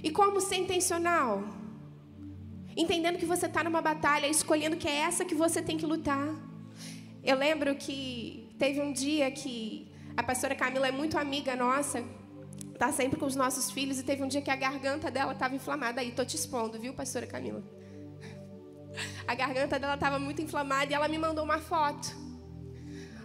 E 0.01 0.09
como 0.11 0.41
ser 0.41 0.57
intencional? 0.57 1.43
Entendendo 2.75 3.17
que 3.17 3.25
você 3.25 3.45
está 3.45 3.63
numa 3.63 3.81
batalha, 3.81 4.27
escolhendo 4.27 4.77
que 4.77 4.87
é 4.87 4.95
essa 4.95 5.23
que 5.23 5.35
você 5.35 5.61
tem 5.61 5.77
que 5.77 5.85
lutar. 5.85 6.27
Eu 7.23 7.37
lembro 7.37 7.75
que 7.75 8.49
teve 8.57 8.81
um 8.81 8.91
dia 8.91 9.31
que 9.31 9.91
a 10.17 10.23
pastora 10.23 10.55
Camila 10.55 10.87
é 10.87 10.91
muito 10.91 11.17
amiga 11.17 11.55
nossa, 11.55 12.03
tá 12.77 12.91
sempre 12.91 13.19
com 13.19 13.25
os 13.25 13.35
nossos 13.35 13.71
filhos, 13.71 13.99
e 13.99 14.03
teve 14.03 14.23
um 14.23 14.27
dia 14.27 14.41
que 14.41 14.51
a 14.51 14.55
garganta 14.55 15.09
dela 15.09 15.33
estava 15.33 15.55
inflamada. 15.55 16.01
Aí, 16.01 16.11
tô 16.11 16.25
te 16.25 16.35
expondo, 16.35 16.79
viu, 16.79 16.93
pastora 16.93 17.27
Camila? 17.27 17.63
A 19.27 19.33
garganta 19.33 19.79
dela 19.79 19.95
estava 19.95 20.19
muito 20.19 20.41
inflamada 20.41 20.91
e 20.91 20.93
ela 20.93 21.07
me 21.07 21.17
mandou 21.17 21.43
uma 21.43 21.59
foto. 21.59 22.15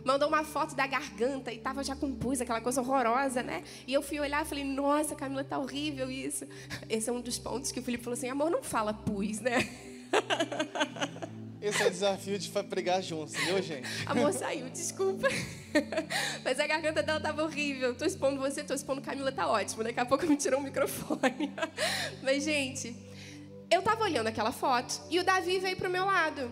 Mandou 0.05 0.29
uma 0.29 0.45
foto 0.45 0.75
da 0.75 0.87
garganta 0.87 1.53
e 1.53 1.59
tava 1.59 1.85
já 1.85 1.95
com 1.95 2.15
pus, 2.15 2.41
aquela 2.41 2.61
coisa 2.61 2.81
horrorosa, 2.81 3.43
né? 3.43 3.63
E 3.87 3.93
eu 3.93 4.01
fui 4.01 4.19
olhar 4.19 4.43
e 4.43 4.49
falei, 4.49 4.65
nossa, 4.65 5.15
Camila, 5.15 5.45
tá 5.45 5.59
horrível 5.59 6.11
isso. 6.11 6.47
Esse 6.89 7.11
é 7.11 7.13
um 7.13 7.21
dos 7.21 7.39
pontos 7.39 7.71
que 7.71 7.81
o 7.81 7.83
Felipe 7.83 8.05
falou 8.05 8.17
assim, 8.17 8.29
amor, 8.29 8.51
não 8.51 8.63
fala 8.63 8.95
pus, 8.95 9.41
né? 9.41 9.69
Esse 11.61 11.83
é 11.83 11.87
o 11.87 11.91
desafio 11.91 12.39
de 12.39 12.49
pregar 12.49 13.03
juntos, 13.03 13.35
viu, 13.35 13.61
gente? 13.63 13.87
Amor, 14.07 14.33
saiu, 14.33 14.69
desculpa. 14.71 15.29
Mas 16.45 16.61
a 16.61 16.67
garganta 16.67 17.03
dela 17.03 17.21
tava 17.21 17.43
horrível. 17.43 17.95
Tô 17.95 18.05
expondo 18.05 18.41
você, 18.41 18.63
tô 18.63 18.75
expondo 18.75 19.01
Camila, 19.01 19.33
tá 19.33 19.49
ótimo. 19.49 19.83
Daqui 19.83 19.99
a 19.99 20.07
pouco 20.07 20.27
me 20.27 20.37
tirou 20.37 20.61
o 20.61 20.63
microfone. 20.63 21.53
Mas, 22.23 22.45
gente, 22.45 22.95
eu 23.71 23.81
estava 23.81 24.05
olhando 24.05 24.29
aquela 24.29 24.53
foto 24.53 25.01
e 25.11 25.19
o 25.19 25.25
Davi 25.25 25.59
veio 25.59 25.77
pro 25.77 25.91
meu 25.91 26.05
lado. 26.05 26.49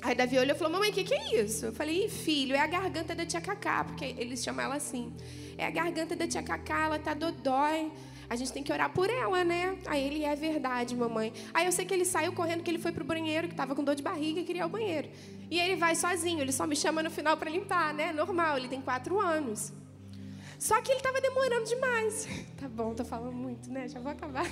Aí 0.00 0.14
Davi 0.14 0.38
olhou 0.38 0.56
e 0.56 0.58
falou: 0.58 0.72
Mamãe, 0.72 0.90
o 0.90 0.92
que, 0.92 1.04
que 1.04 1.14
é 1.14 1.42
isso? 1.42 1.66
Eu 1.66 1.72
falei: 1.72 2.08
Filho, 2.08 2.56
é 2.56 2.60
a 2.60 2.66
garganta 2.66 3.14
da 3.14 3.24
tia 3.24 3.40
Cacá, 3.40 3.84
porque 3.84 4.04
eles 4.18 4.42
chamam 4.42 4.64
ela 4.64 4.76
assim. 4.76 5.14
É 5.56 5.66
a 5.66 5.70
garganta 5.70 6.16
da 6.16 6.26
tia 6.26 6.42
Cacá, 6.42 6.86
ela 6.86 6.98
tá 6.98 7.14
dodói. 7.14 7.92
A 8.32 8.34
gente 8.34 8.50
tem 8.50 8.62
que 8.62 8.72
orar 8.72 8.88
por 8.88 9.10
ela, 9.10 9.44
né? 9.44 9.76
Aí 9.84 10.02
ele 10.06 10.24
é 10.24 10.34
verdade, 10.34 10.96
mamãe. 10.96 11.34
Aí 11.52 11.66
eu 11.66 11.72
sei 11.72 11.84
que 11.84 11.92
ele 11.92 12.06
saiu 12.06 12.32
correndo, 12.32 12.62
que 12.62 12.70
ele 12.70 12.78
foi 12.78 12.90
pro 12.90 13.04
banheiro, 13.04 13.46
que 13.46 13.52
estava 13.52 13.74
com 13.74 13.84
dor 13.84 13.94
de 13.94 14.02
barriga 14.02 14.40
e 14.40 14.42
queria 14.42 14.60
ir 14.60 14.62
ao 14.62 14.70
banheiro. 14.70 15.10
E 15.50 15.60
ele 15.60 15.76
vai 15.76 15.94
sozinho, 15.94 16.40
ele 16.40 16.50
só 16.50 16.66
me 16.66 16.74
chama 16.74 17.02
no 17.02 17.10
final 17.10 17.36
para 17.36 17.50
limpar, 17.50 17.92
né? 17.92 18.10
Normal, 18.10 18.56
ele 18.56 18.68
tem 18.68 18.80
quatro 18.80 19.20
anos. 19.20 19.70
Só 20.62 20.80
que 20.80 20.92
ele 20.92 20.98
estava 20.98 21.20
demorando 21.20 21.64
demais. 21.64 22.28
Tá 22.62 22.68
bom, 22.68 22.94
tô 22.94 23.04
falando 23.04 23.32
muito, 23.32 23.68
né? 23.68 23.88
Já 23.88 23.98
vou 23.98 24.12
acabar. 24.12 24.46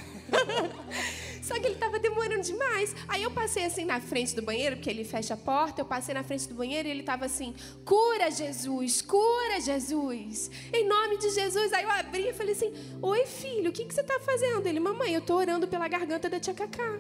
Só 1.41 1.55
que 1.55 1.67
ele 1.67 1.75
estava 1.75 1.97
demorando 2.01 2.43
demais. 2.43 2.93
Aí 3.07 3.23
eu 3.23 3.31
passei 3.31 3.65
assim 3.65 3.85
na 3.85 4.01
frente 4.01 4.35
do 4.35 4.43
banheiro, 4.43 4.75
porque 4.75 4.91
ele 4.91 5.05
fecha 5.05 5.35
a 5.35 5.37
porta. 5.37 5.81
Eu 5.81 5.85
passei 5.85 6.13
na 6.13 6.25
frente 6.25 6.49
do 6.49 6.55
banheiro 6.57 6.89
e 6.89 6.91
ele 6.91 7.01
estava 7.01 7.27
assim: 7.27 7.55
cura 7.85 8.29
Jesus, 8.29 9.01
cura 9.01 9.61
Jesus. 9.61 10.51
Em 10.73 10.89
nome 10.89 11.19
de 11.19 11.31
Jesus. 11.31 11.73
Aí 11.73 11.85
eu 11.85 11.91
abri 11.93 12.31
e 12.31 12.33
falei 12.33 12.55
assim: 12.55 12.73
Oi, 13.01 13.25
filho, 13.27 13.71
o 13.71 13.73
que, 13.73 13.85
que 13.85 13.95
você 13.95 14.01
está 14.01 14.19
fazendo? 14.19 14.67
Ele, 14.67 14.81
mamãe, 14.81 15.15
eu 15.15 15.21
estou 15.21 15.37
orando 15.37 15.69
pela 15.69 15.87
garganta 15.87 16.29
da 16.29 16.41
tia 16.41 16.53
Cacá. 16.53 16.99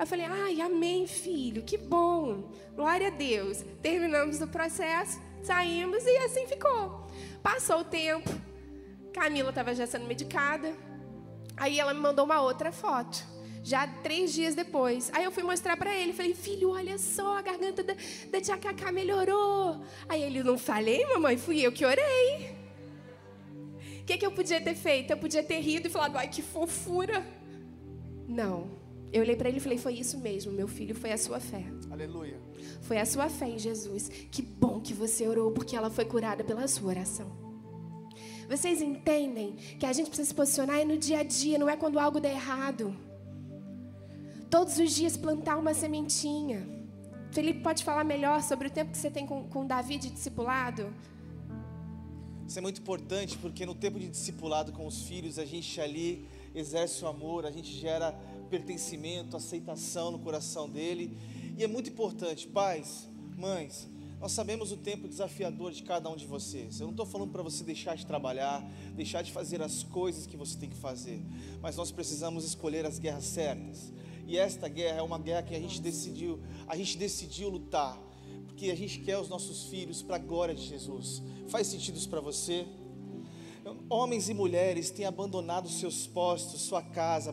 Eu 0.00 0.06
falei, 0.06 0.24
ai, 0.24 0.62
amém, 0.62 1.06
filho, 1.06 1.62
que 1.62 1.76
bom. 1.76 2.50
Glória 2.74 3.08
a 3.08 3.10
Deus. 3.10 3.62
Terminamos 3.82 4.40
o 4.40 4.48
processo, 4.48 5.20
saímos 5.42 6.04
e 6.04 6.16
assim 6.18 6.46
ficou. 6.46 7.06
Passou 7.42 7.80
o 7.80 7.84
tempo, 7.84 8.30
Camila 9.12 9.50
estava 9.50 9.74
já 9.74 9.86
sendo 9.86 10.06
medicada. 10.06 10.72
Aí 11.56 11.78
ela 11.78 11.92
me 11.92 12.00
mandou 12.00 12.24
uma 12.24 12.40
outra 12.40 12.72
foto, 12.72 13.22
já 13.62 13.86
três 13.86 14.32
dias 14.32 14.54
depois. 14.54 15.10
Aí 15.12 15.24
eu 15.24 15.30
fui 15.30 15.42
mostrar 15.42 15.76
para 15.76 15.94
ele, 15.94 16.12
falei, 16.12 16.34
filho, 16.34 16.70
olha 16.70 16.96
só, 16.96 17.36
a 17.36 17.42
garganta 17.42 17.82
da, 17.82 17.94
da 18.30 18.40
tia 18.40 18.56
Cacá 18.56 18.90
melhorou. 18.90 19.84
Aí 20.08 20.22
ele, 20.22 20.42
não 20.42 20.56
falei, 20.56 21.04
mamãe, 21.06 21.36
fui 21.36 21.60
eu 21.60 21.72
que 21.72 21.84
orei. 21.84 22.56
O 24.00 24.04
que, 24.04 24.16
que 24.16 24.26
eu 24.26 24.32
podia 24.32 24.60
ter 24.60 24.74
feito? 24.74 25.10
Eu 25.10 25.18
podia 25.18 25.42
ter 25.42 25.60
rido 25.60 25.86
e 25.86 25.90
falado, 25.90 26.16
ai, 26.16 26.28
que 26.28 26.42
fofura. 26.42 27.24
Não. 28.26 28.79
Eu 29.12 29.22
olhei 29.22 29.36
para 29.36 29.48
ele 29.48 29.58
e 29.58 29.60
falei: 29.60 29.78
Foi 29.78 29.94
isso 29.94 30.18
mesmo, 30.18 30.52
meu 30.52 30.68
filho, 30.68 30.94
foi 30.94 31.12
a 31.12 31.18
sua 31.18 31.40
fé. 31.40 31.64
Aleluia. 31.90 32.38
Foi 32.82 32.98
a 32.98 33.06
sua 33.06 33.28
fé 33.28 33.48
em 33.48 33.58
Jesus. 33.58 34.08
Que 34.30 34.42
bom 34.42 34.80
que 34.80 34.94
você 34.94 35.26
orou, 35.26 35.50
porque 35.52 35.76
ela 35.76 35.90
foi 35.90 36.04
curada 36.04 36.44
pela 36.44 36.66
sua 36.68 36.88
oração. 36.88 37.30
Vocês 38.48 38.82
entendem 38.82 39.54
que 39.78 39.86
a 39.86 39.92
gente 39.92 40.08
precisa 40.08 40.28
se 40.28 40.34
posicionar 40.34 40.84
no 40.84 40.98
dia 40.98 41.20
a 41.20 41.22
dia, 41.22 41.58
não 41.58 41.68
é 41.68 41.76
quando 41.76 41.98
algo 41.98 42.20
der 42.20 42.32
errado. 42.32 42.96
Todos 44.50 44.78
os 44.78 44.92
dias 44.92 45.16
plantar 45.16 45.56
uma 45.56 45.72
sementinha. 45.72 46.66
Felipe 47.30 47.60
pode 47.60 47.84
falar 47.84 48.02
melhor 48.02 48.42
sobre 48.42 48.66
o 48.66 48.70
tempo 48.70 48.90
que 48.90 48.98
você 48.98 49.08
tem 49.08 49.24
com, 49.24 49.48
com 49.48 49.64
Davi 49.64 49.96
de 49.98 50.10
discipulado? 50.10 50.92
Isso 52.44 52.58
é 52.58 52.62
muito 52.62 52.80
importante 52.80 53.38
porque 53.38 53.64
no 53.64 53.76
tempo 53.76 54.00
de 54.00 54.08
discipulado 54.08 54.72
com 54.72 54.84
os 54.84 55.02
filhos, 55.02 55.38
a 55.38 55.44
gente 55.44 55.80
ali 55.80 56.26
exerce 56.52 57.04
o 57.04 57.06
amor, 57.06 57.46
a 57.46 57.50
gente 57.52 57.70
gera 57.72 58.12
pertencimento, 58.50 59.36
aceitação 59.36 60.10
no 60.10 60.18
coração 60.18 60.68
dele. 60.68 61.16
E 61.56 61.64
é 61.64 61.66
muito 61.66 61.88
importante, 61.88 62.46
pais, 62.48 63.08
mães, 63.36 63.88
nós 64.20 64.32
sabemos 64.32 64.70
o 64.70 64.76
tempo 64.76 65.08
desafiador 65.08 65.72
de 65.72 65.82
cada 65.82 66.10
um 66.10 66.16
de 66.16 66.26
vocês. 66.26 66.78
Eu 66.78 66.86
não 66.86 66.92
estou 66.92 67.06
falando 67.06 67.30
para 67.30 67.42
você 67.42 67.64
deixar 67.64 67.96
de 67.96 68.04
trabalhar, 68.04 68.62
deixar 68.94 69.22
de 69.22 69.32
fazer 69.32 69.62
as 69.62 69.82
coisas 69.82 70.26
que 70.26 70.36
você 70.36 70.58
tem 70.58 70.68
que 70.68 70.76
fazer, 70.76 71.22
mas 71.62 71.76
nós 71.76 71.90
precisamos 71.90 72.44
escolher 72.44 72.84
as 72.84 72.98
guerras 72.98 73.24
certas. 73.24 73.90
E 74.26 74.36
esta 74.36 74.68
guerra 74.68 74.98
é 74.98 75.02
uma 75.02 75.18
guerra 75.18 75.42
que 75.42 75.54
a 75.54 75.58
gente 75.58 75.80
decidiu, 75.80 76.38
a 76.68 76.76
gente 76.76 76.98
decidiu 76.98 77.48
lutar, 77.48 77.98
porque 78.46 78.70
a 78.70 78.76
gente 78.76 79.00
quer 79.00 79.16
os 79.16 79.30
nossos 79.30 79.64
filhos 79.64 80.02
para 80.02 80.16
a 80.16 80.18
glória 80.18 80.54
de 80.54 80.66
Jesus. 80.66 81.22
Faz 81.48 81.66
sentido 81.68 81.96
isso 81.96 82.08
para 82.10 82.20
você? 82.20 82.66
Homens 83.88 84.28
e 84.28 84.34
mulheres 84.34 84.90
têm 84.90 85.06
abandonado 85.06 85.68
seus 85.68 86.06
postos, 86.06 86.60
sua 86.60 86.82
casa, 86.82 87.32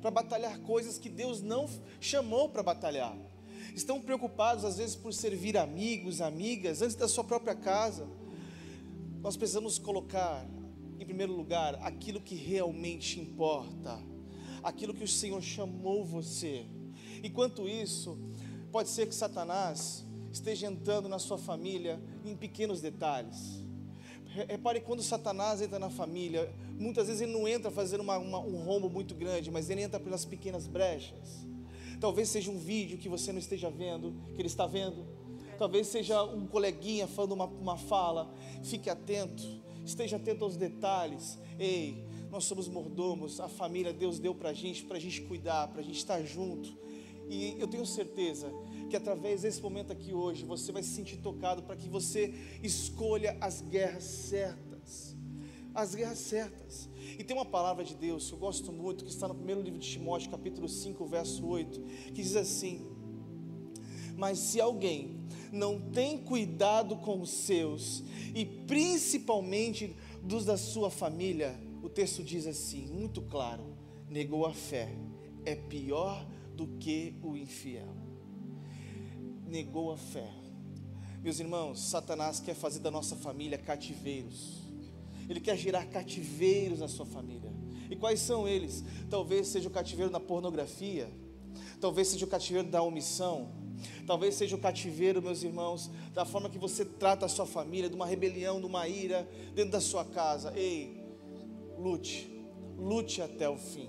para 0.00 0.10
batalhar 0.10 0.58
coisas 0.60 0.98
que 0.98 1.08
Deus 1.08 1.42
não 1.42 1.68
chamou 2.00 2.48
para 2.48 2.62
batalhar. 2.62 3.16
Estão 3.74 4.00
preocupados 4.00 4.64
às 4.64 4.78
vezes 4.78 4.96
por 4.96 5.12
servir 5.12 5.56
amigos, 5.56 6.20
amigas, 6.20 6.82
antes 6.82 6.96
da 6.96 7.08
sua 7.08 7.24
própria 7.24 7.54
casa. 7.54 8.08
Nós 9.20 9.36
precisamos 9.36 9.78
colocar 9.78 10.46
em 10.98 11.04
primeiro 11.04 11.32
lugar 11.32 11.74
aquilo 11.82 12.20
que 12.20 12.34
realmente 12.34 13.20
importa, 13.20 14.00
aquilo 14.62 14.94
que 14.94 15.04
o 15.04 15.08
Senhor 15.08 15.40
chamou 15.42 16.04
você. 16.04 16.66
Enquanto 17.22 17.68
isso, 17.68 18.18
pode 18.70 18.88
ser 18.88 19.06
que 19.06 19.14
Satanás 19.14 20.04
esteja 20.32 20.66
entrando 20.66 21.08
na 21.08 21.18
sua 21.18 21.38
família 21.38 22.00
em 22.24 22.36
pequenos 22.36 22.80
detalhes. 22.80 23.64
Repare 24.46 24.80
quando 24.80 25.02
Satanás 25.02 25.60
entra 25.60 25.78
na 25.78 25.90
família, 25.90 26.52
muitas 26.78 27.06
vezes 27.08 27.22
ele 27.22 27.32
não 27.32 27.48
entra 27.48 27.70
fazendo 27.70 28.00
uma, 28.00 28.18
uma, 28.18 28.38
um 28.38 28.62
rombo 28.62 28.88
muito 28.88 29.14
grande, 29.14 29.50
mas 29.50 29.68
ele 29.70 29.82
entra 29.82 29.98
pelas 29.98 30.24
pequenas 30.24 30.66
brechas. 30.66 31.46
Talvez 32.00 32.28
seja 32.28 32.50
um 32.50 32.58
vídeo 32.58 32.98
que 32.98 33.08
você 33.08 33.32
não 33.32 33.38
esteja 33.38 33.70
vendo, 33.70 34.14
que 34.34 34.40
ele 34.40 34.46
está 34.46 34.66
vendo. 34.66 35.04
Talvez 35.58 35.88
seja 35.88 36.22
um 36.22 36.46
coleguinha 36.46 37.08
falando 37.08 37.32
uma, 37.32 37.46
uma 37.46 37.76
fala. 37.76 38.32
Fique 38.62 38.88
atento, 38.88 39.42
esteja 39.84 40.16
atento 40.16 40.44
aos 40.44 40.56
detalhes. 40.56 41.36
Ei, 41.58 42.06
nós 42.30 42.44
somos 42.44 42.68
mordomos, 42.68 43.40
a 43.40 43.48
família 43.48 43.92
Deus 43.92 44.20
deu 44.20 44.34
para 44.34 44.50
a 44.50 44.52
gente, 44.52 44.84
para 44.84 44.96
a 44.98 45.00
gente 45.00 45.22
cuidar, 45.22 45.66
para 45.68 45.80
a 45.80 45.84
gente 45.84 45.96
estar 45.96 46.22
junto. 46.22 46.76
E 47.28 47.56
eu 47.58 47.66
tenho 47.66 47.84
certeza 47.84 48.52
que 48.88 48.96
através 48.96 49.42
desse 49.42 49.60
momento 49.62 49.92
aqui 49.92 50.12
hoje 50.12 50.44
você 50.44 50.72
vai 50.72 50.82
se 50.82 50.90
sentir 50.90 51.18
tocado 51.18 51.62
para 51.62 51.76
que 51.76 51.88
você 51.88 52.34
escolha 52.62 53.36
as 53.40 53.60
guerras 53.60 54.02
certas. 54.02 55.16
As 55.74 55.94
guerras 55.94 56.18
certas. 56.18 56.88
E 57.18 57.22
tem 57.22 57.36
uma 57.36 57.44
palavra 57.44 57.84
de 57.84 57.94
Deus 57.94 58.28
que 58.28 58.34
eu 58.34 58.38
gosto 58.38 58.72
muito, 58.72 59.04
que 59.04 59.10
está 59.10 59.28
no 59.28 59.34
primeiro 59.34 59.60
livro 59.60 59.78
de 59.78 59.88
Timóteo, 59.88 60.30
capítulo 60.30 60.68
5, 60.68 61.04
verso 61.06 61.46
8, 61.46 61.80
que 62.06 62.22
diz 62.22 62.34
assim: 62.34 62.86
Mas 64.16 64.38
se 64.38 64.60
alguém 64.60 65.20
não 65.52 65.80
tem 65.80 66.18
cuidado 66.18 66.96
com 66.96 67.20
os 67.20 67.30
seus, 67.30 68.02
e 68.34 68.44
principalmente 68.44 69.94
dos 70.22 70.44
da 70.44 70.56
sua 70.56 70.90
família, 70.90 71.58
o 71.82 71.88
texto 71.88 72.24
diz 72.24 72.46
assim, 72.46 72.86
muito 72.86 73.22
claro: 73.22 73.64
negou 74.08 74.46
a 74.46 74.52
fé, 74.52 74.88
é 75.44 75.54
pior 75.54 76.26
do 76.56 76.66
que 76.78 77.14
o 77.22 77.36
infiel 77.36 78.07
negou 79.48 79.90
a 79.92 79.96
fé. 79.96 80.28
Meus 81.22 81.40
irmãos, 81.40 81.80
Satanás 81.80 82.38
quer 82.38 82.54
fazer 82.54 82.78
da 82.78 82.90
nossa 82.90 83.16
família 83.16 83.58
cativeiros. 83.58 84.62
Ele 85.28 85.40
quer 85.40 85.56
gerar 85.56 85.84
cativeiros 85.86 86.78
na 86.80 86.88
sua 86.88 87.04
família. 87.04 87.52
E 87.90 87.96
quais 87.96 88.20
são 88.20 88.46
eles? 88.46 88.84
Talvez 89.10 89.48
seja 89.48 89.68
o 89.68 89.72
cativeiro 89.72 90.10
da 90.10 90.20
pornografia, 90.20 91.10
talvez 91.80 92.08
seja 92.08 92.24
o 92.24 92.28
cativeiro 92.28 92.68
da 92.68 92.82
omissão, 92.82 93.50
talvez 94.06 94.34
seja 94.34 94.56
o 94.56 94.58
cativeiro, 94.58 95.22
meus 95.22 95.42
irmãos, 95.42 95.90
da 96.12 96.24
forma 96.24 96.50
que 96.50 96.58
você 96.58 96.84
trata 96.84 97.26
a 97.26 97.28
sua 97.28 97.46
família, 97.46 97.88
de 97.88 97.96
uma 97.96 98.06
rebelião, 98.06 98.60
de 98.60 98.66
uma 98.66 98.86
ira 98.86 99.28
dentro 99.54 99.72
da 99.72 99.80
sua 99.80 100.04
casa. 100.04 100.52
Ei, 100.56 101.02
lute, 101.78 102.30
lute 102.76 103.22
até 103.22 103.48
o 103.48 103.56
fim. 103.56 103.88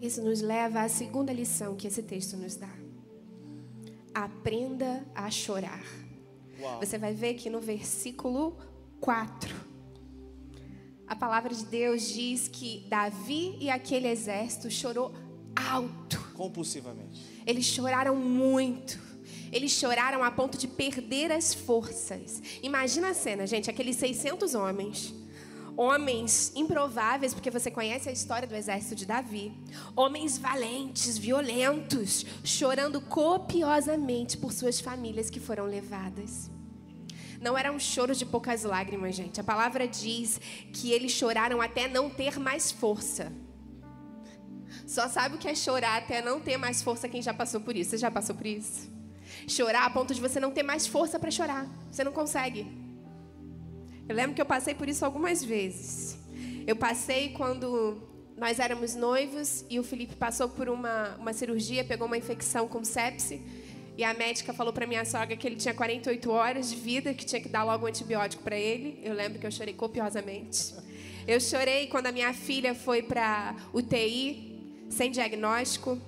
Isso 0.00 0.22
nos 0.22 0.40
leva 0.40 0.82
à 0.82 0.88
segunda 0.88 1.32
lição 1.32 1.76
que 1.76 1.86
esse 1.86 2.02
texto 2.02 2.36
nos 2.36 2.56
dá. 2.56 2.81
Aprenda 4.14 5.06
a 5.14 5.30
chorar. 5.30 5.84
Uau. 6.60 6.80
Você 6.80 6.98
vai 6.98 7.14
ver 7.14 7.34
que 7.34 7.48
no 7.50 7.60
versículo 7.60 8.56
4, 9.00 9.54
a 11.06 11.16
palavra 11.16 11.54
de 11.54 11.64
Deus 11.64 12.08
diz 12.08 12.48
que 12.48 12.86
Davi 12.88 13.56
e 13.60 13.70
aquele 13.70 14.08
exército 14.08 14.70
chorou 14.70 15.12
alto. 15.54 16.18
Compulsivamente. 16.34 17.24
Eles 17.46 17.66
choraram 17.66 18.16
muito. 18.16 18.98
Eles 19.50 19.72
choraram 19.72 20.24
a 20.24 20.30
ponto 20.30 20.56
de 20.56 20.66
perder 20.66 21.30
as 21.30 21.52
forças. 21.52 22.42
Imagina 22.62 23.10
a 23.10 23.14
cena, 23.14 23.46
gente, 23.46 23.68
aqueles 23.68 23.96
600 23.96 24.54
homens 24.54 25.14
homens 25.76 26.52
improváveis, 26.54 27.32
porque 27.34 27.50
você 27.50 27.70
conhece 27.70 28.08
a 28.08 28.12
história 28.12 28.46
do 28.46 28.54
exército 28.54 28.94
de 28.94 29.06
Davi, 29.06 29.52
homens 29.96 30.38
valentes, 30.38 31.16
violentos, 31.18 32.24
chorando 32.44 33.00
copiosamente 33.00 34.36
por 34.36 34.52
suas 34.52 34.80
famílias 34.80 35.30
que 35.30 35.40
foram 35.40 35.64
levadas. 35.64 36.50
Não 37.40 37.58
era 37.58 37.72
um 37.72 37.78
choro 37.78 38.14
de 38.14 38.24
poucas 38.24 38.62
lágrimas, 38.62 39.16
gente. 39.16 39.40
A 39.40 39.44
palavra 39.44 39.88
diz 39.88 40.40
que 40.72 40.92
eles 40.92 41.10
choraram 41.10 41.60
até 41.60 41.88
não 41.88 42.08
ter 42.08 42.38
mais 42.38 42.70
força. 42.70 43.32
Só 44.86 45.08
sabe 45.08 45.34
o 45.34 45.38
que 45.38 45.48
é 45.48 45.54
chorar 45.54 45.98
até 45.98 46.22
não 46.22 46.40
ter 46.40 46.56
mais 46.56 46.82
força 46.82 47.08
quem 47.08 47.20
já 47.20 47.34
passou 47.34 47.60
por 47.60 47.76
isso. 47.76 47.90
Você 47.90 47.98
já 47.98 48.10
passou 48.10 48.36
por 48.36 48.46
isso? 48.46 48.90
Chorar 49.48 49.86
a 49.86 49.90
ponto 49.90 50.14
de 50.14 50.20
você 50.20 50.38
não 50.38 50.52
ter 50.52 50.62
mais 50.62 50.86
força 50.86 51.18
para 51.18 51.30
chorar. 51.30 51.66
Você 51.90 52.04
não 52.04 52.12
consegue. 52.12 52.81
Eu 54.12 54.16
lembro 54.16 54.34
que 54.34 54.42
eu 54.42 54.46
passei 54.46 54.74
por 54.74 54.90
isso 54.90 55.06
algumas 55.06 55.42
vezes. 55.42 56.18
Eu 56.66 56.76
passei 56.76 57.30
quando 57.30 57.96
nós 58.36 58.58
éramos 58.58 58.94
noivos 58.94 59.64
e 59.70 59.80
o 59.80 59.82
Felipe 59.82 60.14
passou 60.16 60.50
por 60.50 60.68
uma, 60.68 61.16
uma 61.18 61.32
cirurgia, 61.32 61.82
pegou 61.82 62.06
uma 62.06 62.18
infecção 62.18 62.68
com 62.68 62.84
sepse. 62.84 63.40
E 63.96 64.04
a 64.04 64.12
médica 64.12 64.52
falou 64.52 64.70
para 64.70 64.86
minha 64.86 65.06
sogra 65.06 65.34
que 65.34 65.46
ele 65.46 65.56
tinha 65.56 65.72
48 65.72 66.30
horas 66.30 66.68
de 66.68 66.76
vida, 66.76 67.14
que 67.14 67.24
tinha 67.24 67.40
que 67.40 67.48
dar 67.48 67.64
logo 67.64 67.86
um 67.86 67.88
antibiótico 67.88 68.42
para 68.42 68.54
ele. 68.54 69.00
Eu 69.02 69.14
lembro 69.14 69.38
que 69.38 69.46
eu 69.46 69.50
chorei 69.50 69.72
copiosamente. 69.72 70.74
Eu 71.26 71.40
chorei 71.40 71.86
quando 71.86 72.08
a 72.08 72.12
minha 72.12 72.34
filha 72.34 72.74
foi 72.74 73.02
para 73.02 73.56
UTI, 73.72 74.60
sem 74.90 75.10
diagnóstico. 75.10 75.98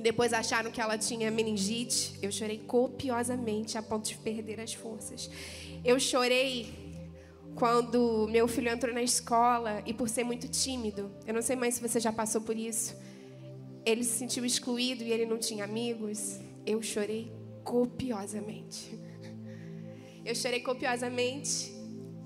Depois 0.00 0.32
acharam 0.32 0.70
que 0.70 0.80
ela 0.80 0.96
tinha 0.96 1.30
meningite. 1.30 2.18
Eu 2.22 2.32
chorei 2.32 2.56
copiosamente, 2.56 3.76
a 3.76 3.82
ponto 3.82 4.08
de 4.08 4.14
perder 4.14 4.60
as 4.60 4.72
forças. 4.72 5.28
Eu 5.84 6.00
chorei 6.00 6.77
quando 7.58 8.28
meu 8.30 8.46
filho 8.46 8.68
entrou 8.68 8.94
na 8.94 9.02
escola 9.02 9.82
e 9.84 9.92
por 9.92 10.08
ser 10.08 10.22
muito 10.22 10.46
tímido, 10.46 11.10
eu 11.26 11.34
não 11.34 11.42
sei 11.42 11.56
mais 11.56 11.74
se 11.74 11.80
você 11.80 11.98
já 11.98 12.12
passou 12.12 12.40
por 12.40 12.56
isso, 12.56 12.96
ele 13.84 14.04
se 14.04 14.16
sentiu 14.16 14.44
excluído 14.44 15.02
e 15.02 15.10
ele 15.10 15.26
não 15.26 15.38
tinha 15.38 15.64
amigos, 15.64 16.38
eu 16.64 16.80
chorei 16.80 17.32
copiosamente. 17.64 18.96
Eu 20.24 20.36
chorei 20.36 20.60
copiosamente 20.60 21.74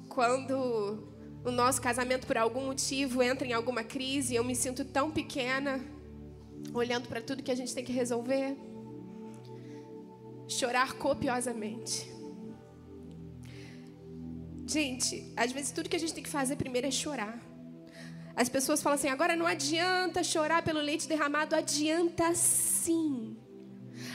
quando 0.07 1.09
o 1.42 1.51
nosso 1.51 1.81
casamento, 1.81 2.27
por 2.27 2.37
algum 2.37 2.66
motivo, 2.66 3.23
entra 3.23 3.49
em 3.49 3.55
alguma 3.55 3.83
crise 3.83 4.35
eu 4.35 4.45
me 4.45 4.55
sinto 4.55 4.85
tão 4.85 5.11
pequena, 5.11 5.81
olhando 6.75 7.09
para 7.09 7.23
tudo 7.23 7.42
que 7.42 7.51
a 7.51 7.55
gente 7.55 7.75
tem 7.75 7.83
que 7.83 7.92
resolver. 7.92 8.55
Chorar 10.47 10.92
copiosamente. 10.99 12.12
Gente, 14.73 15.31
às 15.37 15.53
vezes 15.53 15.71
tudo 15.71 15.89
que 15.91 15.97
a 15.97 15.99
gente 15.99 16.15
tem 16.15 16.23
que 16.23 16.31
fazer 16.31 16.57
primeiro 16.57 16.87
é 16.87 16.91
chorar. 16.91 17.39
As 18.35 18.49
pessoas 18.49 18.83
falam 18.83 18.99
assim: 18.99 19.09
agora 19.09 19.37
não 19.37 19.47
adianta 19.47 20.25
chorar 20.25 20.63
pelo 20.63 20.81
leite 20.81 21.07
derramado. 21.07 21.55
Adianta 21.55 22.35
sim. 22.35 23.37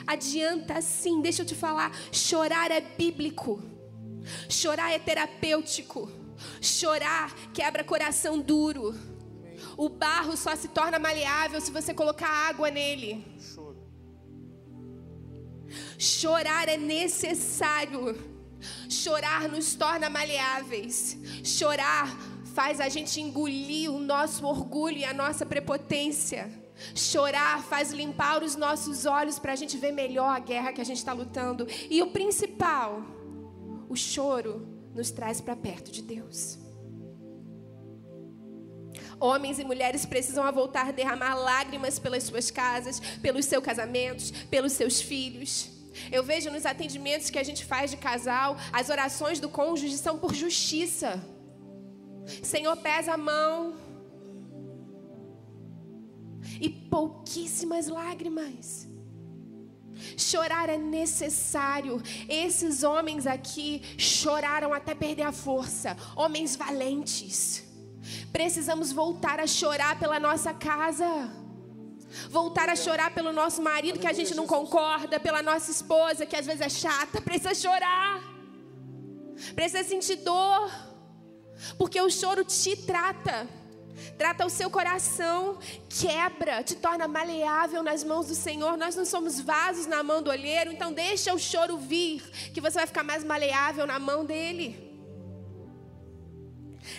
Adianta 0.07 0.81
sim. 0.81 1.21
Deixa 1.21 1.43
eu 1.43 1.45
te 1.45 1.53
falar: 1.53 1.91
chorar 2.11 2.71
é 2.71 2.81
bíblico. 2.81 3.61
Chorar 4.49 4.91
é 4.91 4.99
terapêutico. 4.99 6.11
Chorar 6.59 7.33
quebra 7.53 7.83
coração 7.83 8.39
duro. 8.39 8.95
O 9.77 9.89
barro 9.89 10.35
só 10.35 10.55
se 10.55 10.69
torna 10.69 10.97
maleável 10.97 11.61
se 11.61 11.71
você 11.71 11.93
colocar 11.93 12.29
água 12.49 12.71
nele. 12.71 13.11
Chorar 15.99 16.67
é 16.67 16.77
necessário. 16.77 18.36
Chorar 18.89 19.47
nos 19.47 19.75
torna 19.75 20.09
maleáveis. 20.09 21.17
Chorar 21.43 22.17
faz 22.53 22.79
a 22.79 22.89
gente 22.89 23.21
engolir 23.21 23.91
o 23.91 23.99
nosso 23.99 24.45
orgulho 24.45 24.97
e 24.97 25.05
a 25.05 25.13
nossa 25.13 25.45
prepotência. 25.45 26.49
Chorar 26.95 27.63
faz 27.63 27.91
limpar 27.91 28.43
os 28.43 28.55
nossos 28.55 29.05
olhos 29.05 29.39
para 29.39 29.53
a 29.53 29.55
gente 29.55 29.77
ver 29.77 29.91
melhor 29.91 30.29
a 30.29 30.39
guerra 30.39 30.73
que 30.73 30.81
a 30.81 30.83
gente 30.83 30.97
está 30.97 31.13
lutando. 31.13 31.67
E 31.89 32.01
o 32.01 32.11
principal, 32.11 33.03
o 33.89 33.95
choro 33.95 34.67
nos 34.93 35.11
traz 35.11 35.39
para 35.39 35.55
perto 35.55 35.91
de 35.91 36.01
Deus. 36.01 36.57
Homens 39.19 39.57
e 39.57 39.63
mulheres 39.63 40.05
precisam 40.05 40.51
voltar 40.51 40.89
a 40.89 40.91
derramar 40.91 41.35
lágrimas 41.35 41.97
pelas 41.97 42.23
suas 42.23 42.51
casas, 42.51 42.99
pelos 43.21 43.45
seus 43.45 43.63
casamentos, 43.63 44.31
pelos 44.49 44.73
seus 44.73 45.01
filhos. 45.01 45.76
Eu 46.11 46.23
vejo 46.23 46.49
nos 46.49 46.65
atendimentos 46.65 47.29
que 47.29 47.39
a 47.39 47.43
gente 47.43 47.65
faz 47.65 47.91
de 47.91 47.97
casal, 47.97 48.57
as 48.71 48.89
orações 48.89 49.39
do 49.39 49.49
cônjuge 49.49 49.97
são 49.97 50.17
por 50.17 50.33
justiça. 50.33 51.23
Senhor, 52.43 52.75
pesa 52.77 53.13
a 53.13 53.17
mão. 53.17 53.75
E 56.59 56.69
pouquíssimas 56.69 57.87
lágrimas. 57.87 58.87
Chorar 60.15 60.69
é 60.69 60.77
necessário. 60.77 62.01
Esses 62.29 62.83
homens 62.83 63.25
aqui 63.25 63.81
choraram 63.97 64.73
até 64.73 64.93
perder 64.93 65.23
a 65.23 65.31
força. 65.31 65.95
Homens 66.15 66.55
valentes. 66.55 67.63
Precisamos 68.31 68.91
voltar 68.91 69.39
a 69.39 69.47
chorar 69.47 69.99
pela 69.99 70.19
nossa 70.19 70.53
casa. 70.53 71.05
Voltar 72.29 72.69
a 72.69 72.75
chorar 72.75 73.13
pelo 73.13 73.31
nosso 73.31 73.61
marido 73.61 73.99
que 73.99 74.07
a 74.07 74.13
gente 74.13 74.35
não 74.35 74.45
concorda, 74.45 75.19
pela 75.19 75.41
nossa 75.41 75.71
esposa 75.71 76.25
que 76.25 76.35
às 76.35 76.45
vezes 76.45 76.61
é 76.61 76.69
chata, 76.69 77.21
precisa 77.21 77.53
chorar. 77.55 78.21
Precisa 79.55 79.83
sentir 79.83 80.17
dor. 80.17 80.71
Porque 81.77 81.99
o 81.99 82.09
choro 82.09 82.43
te 82.43 82.75
trata. 82.75 83.47
Trata 84.17 84.45
o 84.45 84.49
seu 84.49 84.69
coração, 84.69 85.57
quebra, 85.89 86.63
te 86.63 86.75
torna 86.75 87.07
maleável 87.07 87.81
nas 87.81 88.03
mãos 88.03 88.27
do 88.27 88.35
Senhor. 88.35 88.77
Nós 88.77 88.95
não 88.95 89.05
somos 89.05 89.39
vasos 89.39 89.87
na 89.87 90.03
mão 90.03 90.21
do 90.21 90.29
olheiro, 90.29 90.71
então 90.71 90.93
deixa 90.93 91.33
o 91.33 91.39
choro 91.39 91.77
vir, 91.77 92.21
que 92.53 92.61
você 92.61 92.77
vai 92.77 92.87
ficar 92.87 93.03
mais 93.03 93.23
maleável 93.23 93.87
na 93.87 93.97
mão 93.97 94.23
dele. 94.23 94.86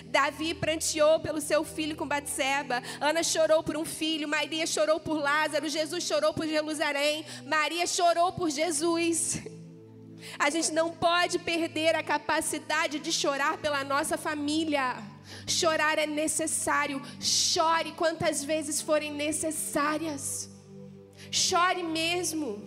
Davi 0.08 0.54
pranteou 0.54 1.20
pelo 1.20 1.40
seu 1.40 1.62
filho 1.64 1.94
com 1.94 2.08
Batseba, 2.08 2.82
Ana 3.00 3.22
chorou 3.22 3.62
por 3.62 3.76
um 3.76 3.84
filho, 3.84 4.26
Maria 4.26 4.66
chorou 4.66 4.98
por 4.98 5.20
Lázaro, 5.20 5.68
Jesus 5.68 6.02
chorou 6.04 6.32
por 6.32 6.46
Jerusalém, 6.46 7.24
Maria 7.44 7.86
chorou 7.86 8.32
por 8.32 8.50
Jesus. 8.50 9.42
A 10.38 10.50
gente 10.50 10.72
não 10.72 10.90
pode 10.90 11.38
perder 11.38 11.94
a 11.94 12.02
capacidade 12.02 12.98
de 12.98 13.12
chorar 13.12 13.58
pela 13.58 13.84
nossa 13.84 14.16
família. 14.16 14.96
Chorar 15.46 15.98
é 15.98 16.06
necessário. 16.06 17.00
Chore 17.20 17.92
quantas 17.92 18.42
vezes 18.42 18.80
forem 18.80 19.12
necessárias. 19.12 20.50
Chore 21.30 21.82
mesmo. 21.82 22.62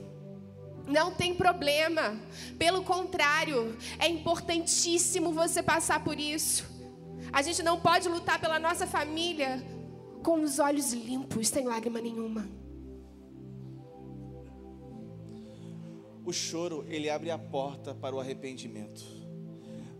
Não 0.87 1.11
tem 1.11 1.35
problema. 1.35 2.19
Pelo 2.57 2.83
contrário, 2.83 3.77
é 3.99 4.07
importantíssimo 4.07 5.33
você 5.33 5.61
passar 5.61 6.03
por 6.03 6.19
isso. 6.19 6.70
A 7.33 7.41
gente 7.41 7.63
não 7.63 7.79
pode 7.79 8.09
lutar 8.09 8.39
pela 8.39 8.59
nossa 8.59 8.85
família 8.85 9.63
com 10.21 10.41
os 10.41 10.59
olhos 10.59 10.91
limpos, 10.91 11.47
sem 11.47 11.65
lágrima 11.65 12.01
nenhuma. 12.01 12.47
O 16.25 16.31
choro, 16.33 16.85
ele 16.87 17.09
abre 17.09 17.31
a 17.31 17.37
porta 17.37 17.95
para 17.95 18.15
o 18.15 18.19
arrependimento. 18.19 19.03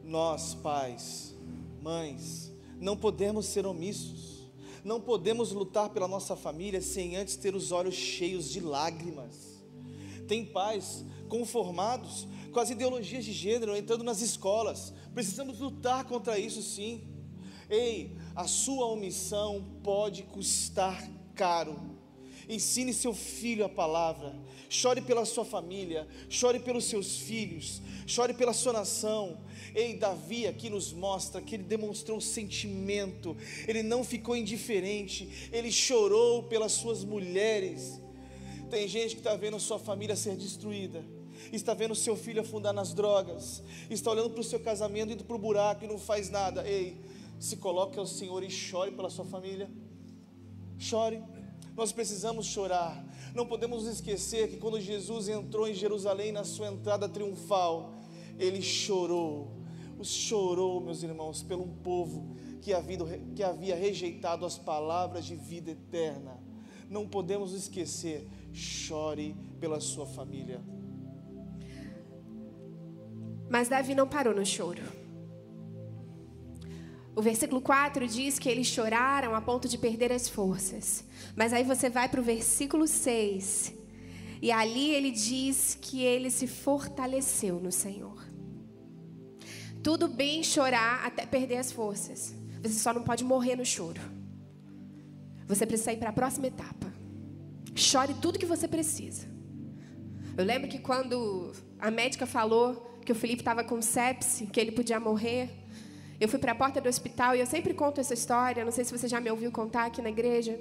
Nós, 0.03 0.53
pais, 0.53 1.35
mães, 1.81 2.51
não 2.79 2.97
podemos 2.97 3.45
ser 3.45 3.65
omissos. 3.65 4.49
Não 4.83 4.99
podemos 4.99 5.51
lutar 5.51 5.89
pela 5.89 6.07
nossa 6.07 6.35
família 6.35 6.81
sem 6.81 7.15
antes 7.15 7.35
ter 7.35 7.55
os 7.55 7.71
olhos 7.71 7.95
cheios 7.95 8.49
de 8.49 8.59
lágrimas. 8.59 9.63
Tem 10.27 10.45
pais 10.45 11.05
conformados 11.29 12.27
com 12.51 12.59
as 12.59 12.69
ideologias 12.69 13.23
de 13.23 13.31
gênero 13.31 13.75
entrando 13.75 14.03
nas 14.03 14.21
escolas. 14.21 14.93
Precisamos 15.13 15.59
lutar 15.59 16.03
contra 16.05 16.37
isso 16.37 16.61
sim. 16.61 17.10
Ei, 17.71 18.11
a 18.35 18.47
sua 18.47 18.85
omissão 18.87 19.65
pode 19.81 20.23
custar 20.23 21.09
caro. 21.33 21.79
Ensine 22.49 22.93
seu 22.93 23.13
filho 23.13 23.63
a 23.63 23.69
palavra. 23.69 24.35
Chore 24.69 25.01
pela 25.01 25.23
sua 25.25 25.45
família, 25.45 26.07
chore 26.29 26.59
pelos 26.59 26.85
seus 26.85 27.17
filhos, 27.17 27.81
chore 28.05 28.33
pela 28.33 28.51
sua 28.51 28.73
nação. 28.73 29.37
Ei, 29.73 29.95
Davi 29.95 30.47
aqui 30.47 30.69
nos 30.69 30.91
mostra 30.91 31.41
que 31.41 31.55
ele 31.55 31.63
demonstrou 31.63 32.19
sentimento, 32.19 33.37
ele 33.67 33.83
não 33.83 34.03
ficou 34.03 34.35
indiferente, 34.35 35.49
ele 35.51 35.71
chorou 35.71 36.43
pelas 36.43 36.73
suas 36.73 37.03
mulheres. 37.05 38.01
Tem 38.69 38.87
gente 38.87 39.15
que 39.15 39.21
está 39.21 39.35
vendo 39.35 39.59
sua 39.59 39.79
família 39.79 40.15
ser 40.15 40.35
destruída, 40.35 41.05
está 41.51 41.73
vendo 41.73 41.95
seu 41.95 42.15
filho 42.15 42.41
afundar 42.41 42.73
nas 42.73 42.93
drogas, 42.93 43.61
está 43.89 44.11
olhando 44.11 44.29
para 44.29 44.41
o 44.41 44.43
seu 44.43 44.59
casamento, 44.59 45.11
indo 45.13 45.23
para 45.23 45.35
o 45.35 45.39
buraco 45.39 45.83
e 45.83 45.87
não 45.87 45.99
faz 45.99 46.29
nada. 46.29 46.65
Ei, 46.67 46.97
se 47.41 47.57
coloque 47.57 47.97
ao 47.97 48.05
Senhor 48.05 48.43
e 48.43 48.51
chore 48.51 48.91
pela 48.91 49.09
sua 49.09 49.25
família. 49.25 49.67
Chore. 50.77 51.23
Nós 51.75 51.91
precisamos 51.91 52.45
chorar. 52.45 53.03
Não 53.33 53.47
podemos 53.47 53.87
esquecer 53.87 54.47
que 54.47 54.57
quando 54.57 54.79
Jesus 54.79 55.27
entrou 55.27 55.67
em 55.67 55.73
Jerusalém 55.73 56.31
na 56.31 56.43
sua 56.43 56.67
entrada 56.67 57.09
triunfal, 57.09 57.95
ele 58.37 58.61
chorou. 58.61 59.59
Chorou, 60.03 60.81
meus 60.81 61.01
irmãos, 61.01 61.41
pelo 61.41 61.63
um 61.63 61.73
povo 61.77 62.35
que 62.61 62.73
havia, 62.73 62.97
que 63.35 63.41
havia 63.41 63.75
rejeitado 63.75 64.45
as 64.45 64.59
palavras 64.59 65.25
de 65.25 65.35
vida 65.35 65.71
eterna. 65.71 66.39
Não 66.87 67.07
podemos 67.07 67.53
esquecer. 67.53 68.27
Chore 68.53 69.35
pela 69.59 69.79
sua 69.79 70.05
família. 70.05 70.61
Mas 73.49 73.67
Davi 73.67 73.95
não 73.95 74.07
parou 74.07 74.35
no 74.35 74.45
choro. 74.45 75.00
O 77.15 77.21
versículo 77.21 77.59
4 77.61 78.07
diz 78.07 78.39
que 78.39 78.47
eles 78.47 78.67
choraram 78.67 79.35
a 79.35 79.41
ponto 79.41 79.67
de 79.67 79.77
perder 79.77 80.11
as 80.13 80.29
forças. 80.29 81.03
Mas 81.35 81.51
aí 81.51 81.63
você 81.63 81.89
vai 81.89 82.07
para 82.07 82.21
o 82.21 82.23
versículo 82.23 82.87
6. 82.87 83.73
E 84.41 84.51
ali 84.51 84.91
ele 84.91 85.11
diz 85.11 85.77
que 85.79 86.01
ele 86.01 86.29
se 86.31 86.47
fortaleceu 86.47 87.59
no 87.59 87.71
Senhor. 87.71 88.25
Tudo 89.83 90.07
bem 90.07 90.43
chorar 90.43 91.05
até 91.05 91.25
perder 91.25 91.57
as 91.57 91.71
forças. 91.71 92.33
Você 92.61 92.79
só 92.79 92.93
não 92.93 93.03
pode 93.03 93.23
morrer 93.23 93.55
no 93.55 93.65
choro. 93.65 94.01
Você 95.47 95.65
precisa 95.65 95.91
ir 95.91 95.97
para 95.97 96.09
a 96.09 96.13
próxima 96.13 96.47
etapa. 96.47 96.93
Chore 97.75 98.13
tudo 98.21 98.39
que 98.39 98.45
você 98.45 98.67
precisa. 98.67 99.27
Eu 100.37 100.45
lembro 100.45 100.69
que 100.69 100.79
quando 100.79 101.51
a 101.77 101.91
médica 101.91 102.25
falou 102.25 102.99
que 103.05 103.11
o 103.11 103.15
Felipe 103.15 103.41
estava 103.41 103.63
com 103.63 103.81
sepse, 103.81 104.47
que 104.47 104.59
ele 104.59 104.71
podia 104.71 104.99
morrer, 104.99 105.49
eu 106.21 106.29
fui 106.29 106.37
para 106.37 106.51
a 106.51 106.55
porta 106.55 106.79
do 106.79 106.87
hospital 106.87 107.35
e 107.35 107.39
eu 107.39 107.47
sempre 107.47 107.73
conto 107.73 107.99
essa 107.99 108.13
história, 108.13 108.63
não 108.63 108.71
sei 108.71 108.85
se 108.85 108.95
você 108.95 109.07
já 109.07 109.19
me 109.19 109.31
ouviu 109.31 109.51
contar 109.51 109.85
aqui 109.85 110.03
na 110.03 110.09
igreja. 110.09 110.55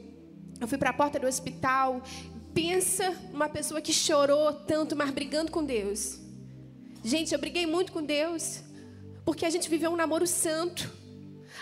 Eu 0.59 0.67
fui 0.67 0.79
para 0.79 0.89
a 0.89 0.93
porta 0.95 1.19
do 1.19 1.27
hospital, 1.27 2.03
pensa 2.55 3.15
uma 3.31 3.47
pessoa 3.47 3.79
que 3.79 3.93
chorou 3.93 4.55
tanto, 4.55 4.97
mas 4.97 5.11
brigando 5.11 5.53
com 5.53 5.63
Deus. 5.63 6.19
Gente, 7.05 7.35
eu 7.35 7.39
briguei 7.39 7.67
muito 7.67 7.93
com 7.93 8.03
Deus, 8.03 8.63
Porque 9.23 9.45
a 9.45 9.51
gente 9.51 9.69
viveu 9.69 9.91
um 9.91 9.97
namoro 9.97 10.27
santo. 10.27 10.91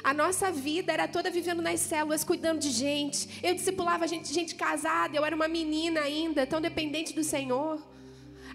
A 0.02 0.14
nossa 0.14 0.50
vida 0.52 0.92
era 0.92 1.08
toda 1.08 1.28
vivendo 1.28 1.60
nas 1.60 1.80
células, 1.80 2.22
cuidando 2.22 2.60
de 2.60 2.70
gente. 2.70 3.40
Eu 3.42 3.52
discipulava 3.52 4.06
gente, 4.06 4.32
gente 4.32 4.54
casada, 4.54 5.16
eu 5.16 5.24
era 5.24 5.34
uma 5.34 5.48
menina 5.48 6.02
ainda, 6.02 6.46
tão 6.46 6.60
dependente 6.60 7.12
do 7.12 7.24
Senhor. 7.24 7.82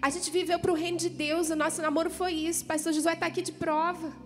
A 0.00 0.08
gente 0.08 0.30
viveu 0.30 0.58
para 0.58 0.72
o 0.72 0.74
reino 0.74 0.96
de 0.96 1.10
Deus, 1.10 1.50
o 1.50 1.56
nosso 1.56 1.82
namoro 1.82 2.08
foi 2.08 2.32
isso. 2.32 2.64
Pastor 2.64 2.94
Josué 2.94 3.12
está 3.12 3.26
aqui 3.26 3.42
de 3.42 3.52
prova. 3.52 4.23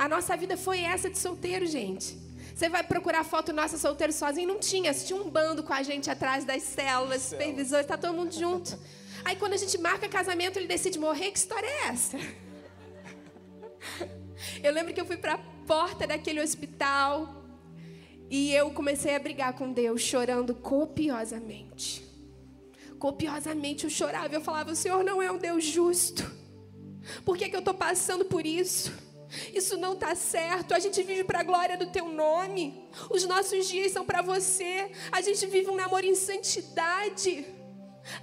A 0.00 0.08
nossa 0.08 0.34
vida 0.34 0.56
foi 0.56 0.80
essa 0.80 1.10
de 1.10 1.18
solteiro, 1.18 1.66
gente. 1.66 2.16
Você 2.54 2.70
vai 2.70 2.82
procurar 2.82 3.22
foto 3.22 3.52
nossa 3.52 3.76
solteiro 3.76 4.14
sozinho? 4.14 4.48
Não 4.48 4.58
tinha. 4.58 4.94
Tinha 4.94 5.20
um 5.20 5.28
bando 5.28 5.62
com 5.62 5.74
a 5.74 5.82
gente 5.82 6.10
atrás 6.10 6.42
das 6.42 6.62
células, 6.62 7.20
supervisores, 7.20 7.84
está 7.84 7.98
todo 7.98 8.14
mundo 8.14 8.32
junto. 8.32 8.78
Aí 9.22 9.36
quando 9.36 9.52
a 9.52 9.58
gente 9.58 9.76
marca 9.76 10.08
casamento, 10.08 10.58
ele 10.58 10.66
decide 10.66 10.98
morrer. 10.98 11.30
Que 11.32 11.38
história 11.38 11.66
é 11.66 11.88
essa? 11.88 12.16
Eu 14.64 14.72
lembro 14.72 14.94
que 14.94 15.00
eu 15.02 15.04
fui 15.04 15.18
para 15.18 15.34
a 15.34 15.38
porta 15.66 16.06
daquele 16.06 16.40
hospital 16.40 17.44
e 18.30 18.54
eu 18.54 18.70
comecei 18.70 19.14
a 19.14 19.18
brigar 19.18 19.52
com 19.52 19.70
Deus, 19.70 20.00
chorando 20.00 20.54
copiosamente. 20.54 22.02
Copiosamente 22.98 23.84
eu 23.84 23.90
chorava. 23.90 24.34
Eu 24.34 24.40
falava: 24.40 24.72
O 24.72 24.76
Senhor 24.76 25.04
não 25.04 25.20
é 25.20 25.30
um 25.30 25.36
Deus 25.36 25.62
justo. 25.62 26.24
Por 27.22 27.36
que, 27.36 27.50
que 27.50 27.54
eu 27.54 27.60
estou 27.60 27.74
passando 27.74 28.24
por 28.24 28.46
isso? 28.46 29.09
Isso 29.54 29.76
não 29.76 29.94
está 29.94 30.14
certo. 30.14 30.74
A 30.74 30.78
gente 30.78 31.02
vive 31.02 31.24
para 31.24 31.40
a 31.40 31.44
glória 31.44 31.76
do 31.76 31.86
teu 31.86 32.08
nome. 32.08 32.88
Os 33.10 33.24
nossos 33.24 33.68
dias 33.68 33.92
são 33.92 34.04
para 34.04 34.22
você. 34.22 34.90
A 35.12 35.20
gente 35.20 35.46
vive 35.46 35.70
um 35.70 35.76
namoro 35.76 36.06
em 36.06 36.14
santidade. 36.14 37.46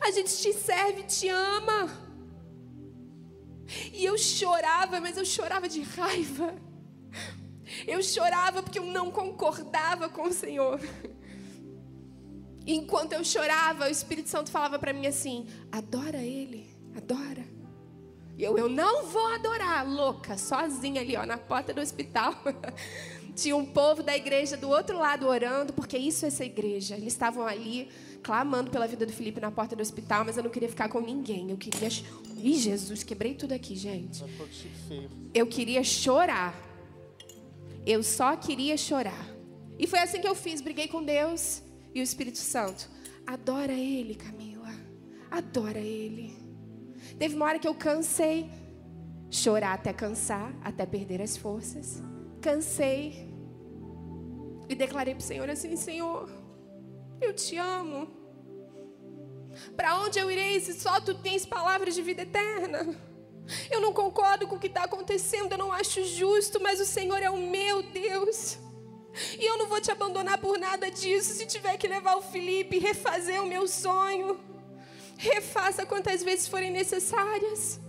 A 0.02 0.12
gente 0.12 0.36
te 0.38 0.54
serve, 0.54 1.04
te 1.04 1.30
ama. 1.30 2.08
E 3.94 4.04
eu 4.06 4.18
chorava, 4.18 5.00
mas 5.00 5.18
eu 5.18 5.26
chorava 5.26 5.68
de 5.68 5.82
raiva. 5.82 6.56
Eu 7.86 8.02
chorava 8.02 8.64
porque 8.64 8.80
eu 8.80 8.86
não 8.86 9.12
concordava 9.12 10.10
com 10.10 10.24
o 10.24 10.34
Senhor. 10.34 10.80
E 12.66 12.74
enquanto 12.74 13.14
eu 13.14 13.24
chorava, 13.24 13.86
o 13.86 13.90
Espírito 13.90 14.30
Santo 14.30 14.52
falava 14.52 14.78
para 14.80 14.94
mim 14.94 15.08
assim: 15.08 15.48
adora 15.72 16.18
Ele, 16.18 16.70
adora. 16.96 17.57
E 18.38 18.44
eu, 18.44 18.56
eu 18.56 18.70
não 18.70 19.08
vou 19.08 19.26
adorar, 19.34 19.88
louca, 19.88 20.38
sozinha 20.38 21.02
ali, 21.02 21.16
ó, 21.16 21.26
na 21.26 21.38
porta 21.38 21.74
do 21.74 21.82
hospital. 21.82 22.36
Tinha 23.36 23.56
um 23.56 23.66
povo 23.66 24.04
da 24.04 24.16
igreja 24.16 24.56
do 24.56 24.70
outro 24.70 24.98
lado 24.98 25.28
orando, 25.28 25.74
porque 25.74 25.98
isso 25.98 26.26
é 26.26 26.28
essa 26.28 26.46
igreja. 26.46 26.96
Eles 26.96 27.14
estavam 27.14 27.46
ali 27.46 27.90
clamando 28.22 28.70
pela 28.70 28.88
vida 28.88 29.06
do 29.06 29.12
Felipe 29.12 29.40
na 29.40 29.52
porta 29.52 29.76
do 29.76 29.82
hospital, 29.82 30.24
mas 30.26 30.38
eu 30.38 30.44
não 30.44 30.50
queria 30.52 30.70
ficar 30.70 30.88
com 30.90 31.00
ninguém. 31.00 31.50
Eu 31.50 31.58
queria. 31.58 31.90
Ih, 32.38 32.54
Jesus, 32.54 33.04
quebrei 33.04 33.34
tudo 33.34 33.54
aqui, 33.54 33.76
gente. 33.76 34.24
Eu 35.34 35.48
queria 35.48 35.84
chorar. 35.84 36.56
Eu 37.86 38.04
só 38.04 38.36
queria 38.36 38.78
chorar. 38.78 39.28
E 39.80 39.88
foi 39.88 40.00
assim 40.00 40.20
que 40.20 40.28
eu 40.28 40.36
fiz. 40.36 40.62
Briguei 40.62 40.88
com 40.88 41.04
Deus 41.04 41.62
e 41.94 42.02
o 42.02 42.04
Espírito 42.04 42.38
Santo. 42.38 42.90
Adora 43.26 43.74
Ele, 43.74 44.16
Camila. 44.16 44.74
Adora 45.30 45.80
Ele. 45.80 46.47
Teve 47.18 47.36
uma 47.36 47.46
hora 47.46 47.60
que 47.60 47.68
eu 47.68 47.76
cansei. 47.76 48.50
Chorar 49.30 49.74
até 49.74 49.92
cansar, 49.92 50.54
até 50.64 50.86
perder 50.86 51.22
as 51.22 51.36
forças. 51.36 52.02
Cansei. 52.42 53.34
E 54.70 54.76
declarei 54.76 55.14
para 55.14 55.22
o 55.22 55.26
Senhor 55.26 55.50
assim: 55.50 55.76
Senhor, 55.76 56.30
eu 57.22 57.34
te 57.34 57.58
amo. 57.58 58.08
Para 59.76 60.00
onde 60.00 60.20
eu 60.20 60.30
irei 60.30 60.60
se 60.60 60.74
só 60.74 61.00
tu 61.02 61.16
tens 61.16 61.46
palavras 61.46 61.96
de 61.96 62.02
vida 62.02 62.22
eterna? 62.22 62.96
Eu 63.72 63.80
não 63.80 63.94
concordo 63.94 64.46
com 64.48 64.56
o 64.56 64.60
que 64.60 64.68
está 64.68 64.84
acontecendo, 64.84 65.54
eu 65.54 65.58
não 65.58 65.72
acho 65.72 66.04
justo, 66.04 66.62
mas 66.62 66.82
o 66.82 66.86
Senhor 66.86 67.24
é 67.24 67.30
o 67.30 67.38
meu 67.38 67.82
Deus. 67.82 68.58
E 69.40 69.46
eu 69.46 69.58
não 69.58 69.68
vou 69.68 69.80
te 69.80 69.90
abandonar 69.90 70.38
por 70.38 70.60
nada 70.60 70.92
disso. 70.92 71.34
Se 71.34 71.46
tiver 71.46 71.78
que 71.78 71.88
levar 71.88 72.18
o 72.18 72.22
Felipe 72.22 72.76
e 72.76 72.80
refazer 72.80 73.42
o 73.42 73.48
meu 73.48 73.68
sonho, 73.68 74.40
refaça 75.18 75.86
quantas 75.86 76.24
vezes 76.24 76.48
forem 76.48 76.72
necessárias. 76.72 77.80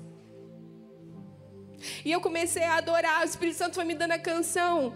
E 2.04 2.10
eu 2.10 2.20
comecei 2.20 2.64
a 2.64 2.76
adorar, 2.76 3.22
o 3.22 3.24
Espírito 3.24 3.58
Santo 3.58 3.74
foi 3.74 3.84
me 3.84 3.94
dando 3.94 4.12
a 4.12 4.18
canção. 4.18 4.94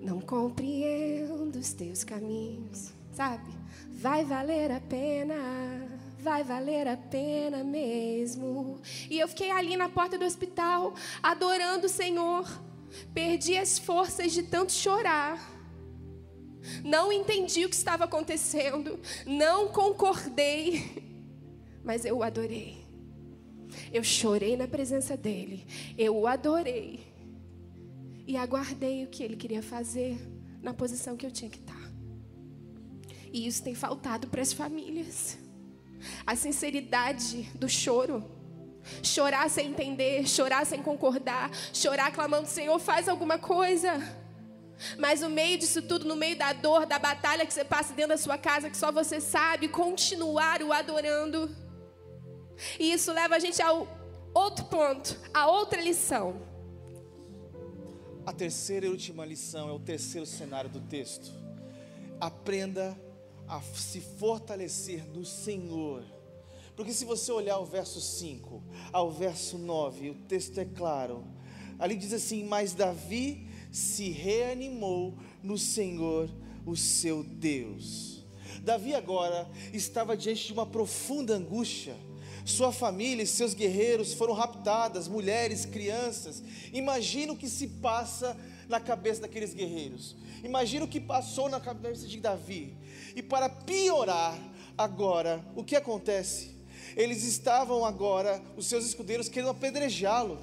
Não 0.00 0.20
compreendo 0.20 1.58
os 1.58 1.72
teus 1.74 2.04
caminhos 2.04 3.00
sabe? 3.20 3.50
Vai 3.90 4.24
valer 4.24 4.70
a 4.70 4.80
pena, 4.80 5.34
vai 6.20 6.42
valer 6.42 6.88
a 6.88 6.96
pena 6.96 7.62
mesmo. 7.62 8.80
E 9.10 9.18
eu 9.18 9.28
fiquei 9.28 9.50
ali 9.50 9.76
na 9.76 9.90
porta 9.90 10.16
do 10.16 10.24
hospital, 10.24 10.94
adorando 11.22 11.86
o 11.86 11.90
Senhor. 11.90 12.48
Perdi 13.12 13.58
as 13.58 13.78
forças 13.78 14.32
de 14.32 14.42
tanto 14.42 14.72
chorar. 14.72 15.38
Não 16.82 17.12
entendi 17.12 17.64
o 17.64 17.68
que 17.68 17.74
estava 17.74 18.04
acontecendo, 18.04 18.98
não 19.26 19.68
concordei, 19.68 21.09
mas 21.84 22.04
eu 22.04 22.18
o 22.18 22.22
adorei. 22.22 22.78
Eu 23.92 24.02
chorei 24.02 24.56
na 24.56 24.66
presença 24.66 25.16
dele, 25.16 25.66
eu 25.96 26.16
o 26.16 26.26
adorei 26.26 27.00
e 28.26 28.36
aguardei 28.36 29.04
o 29.04 29.08
que 29.08 29.22
ele 29.22 29.36
queria 29.36 29.62
fazer 29.62 30.18
na 30.62 30.72
posição 30.72 31.16
que 31.16 31.26
eu 31.26 31.30
tinha 31.30 31.50
que 31.50 31.58
estar. 31.58 31.90
E 33.32 33.46
isso 33.46 33.62
tem 33.62 33.74
faltado 33.74 34.28
para 34.28 34.42
as 34.42 34.52
famílias. 34.52 35.38
A 36.26 36.34
sinceridade 36.34 37.42
do 37.54 37.68
choro. 37.68 38.24
Chorar 39.02 39.48
sem 39.50 39.68
entender, 39.68 40.26
chorar 40.26 40.64
sem 40.64 40.82
concordar, 40.82 41.50
chorar 41.72 42.10
clamando: 42.12 42.48
Senhor, 42.48 42.78
faz 42.78 43.08
alguma 43.08 43.38
coisa. 43.38 44.00
Mas 44.98 45.20
no 45.20 45.28
meio 45.28 45.58
disso 45.58 45.82
tudo, 45.82 46.06
no 46.06 46.16
meio 46.16 46.36
da 46.36 46.52
dor, 46.52 46.86
da 46.86 46.98
batalha 46.98 47.44
que 47.44 47.52
você 47.52 47.64
passa 47.64 47.92
dentro 47.92 48.10
da 48.10 48.16
sua 48.16 48.38
casa, 48.38 48.70
que 48.70 48.76
só 48.76 48.90
você 48.90 49.20
sabe, 49.20 49.68
continuar 49.68 50.62
o 50.62 50.72
adorando. 50.72 51.54
E 52.78 52.92
isso 52.92 53.12
leva 53.12 53.36
a 53.36 53.38
gente 53.38 53.60
ao 53.62 53.86
outro 54.34 54.64
ponto, 54.66 55.18
a 55.32 55.50
outra 55.50 55.80
lição. 55.80 56.40
A 58.26 58.32
terceira 58.32 58.86
e 58.86 58.88
última 58.88 59.24
lição 59.24 59.68
é 59.68 59.72
o 59.72 59.78
terceiro 59.78 60.26
cenário 60.26 60.70
do 60.70 60.80
texto. 60.80 61.32
Aprenda 62.20 62.96
a 63.48 63.60
se 63.60 64.00
fortalecer 64.00 65.04
no 65.06 65.24
Senhor. 65.24 66.04
Porque 66.76 66.92
se 66.92 67.04
você 67.04 67.32
olhar 67.32 67.58
o 67.58 67.64
verso 67.64 68.00
5 68.00 68.62
ao 68.92 69.10
verso 69.10 69.58
9, 69.58 70.10
o 70.10 70.14
texto 70.14 70.58
é 70.58 70.64
claro. 70.64 71.24
Ali 71.78 71.96
diz 71.96 72.12
assim: 72.12 72.44
Mas 72.44 72.72
Davi 72.72 73.48
se 73.72 74.10
reanimou 74.10 75.18
no 75.42 75.58
Senhor, 75.58 76.30
o 76.64 76.76
seu 76.76 77.22
Deus. 77.22 78.24
Davi 78.62 78.94
agora 78.94 79.50
estava 79.72 80.16
diante 80.16 80.46
de 80.46 80.52
uma 80.52 80.66
profunda 80.66 81.34
angústia. 81.34 81.96
Sua 82.50 82.72
família 82.72 83.22
e 83.22 83.26
seus 83.26 83.54
guerreiros 83.54 84.12
foram 84.12 84.34
raptadas, 84.34 85.06
mulheres, 85.06 85.64
crianças. 85.64 86.42
Imagina 86.72 87.32
o 87.32 87.36
que 87.36 87.48
se 87.48 87.68
passa 87.68 88.36
na 88.68 88.80
cabeça 88.80 89.20
daqueles 89.22 89.54
guerreiros. 89.54 90.16
Imagina 90.42 90.84
o 90.84 90.88
que 90.88 91.00
passou 91.00 91.48
na 91.48 91.60
cabeça 91.60 92.08
de 92.08 92.18
Davi. 92.18 92.76
E 93.14 93.22
para 93.22 93.48
piorar, 93.48 94.36
agora, 94.76 95.44
o 95.54 95.62
que 95.62 95.76
acontece? 95.76 96.50
Eles 96.96 97.22
estavam 97.22 97.84
agora, 97.84 98.42
os 98.56 98.66
seus 98.66 98.84
escudeiros, 98.84 99.28
querendo 99.28 99.50
apedrejá-lo. 99.50 100.36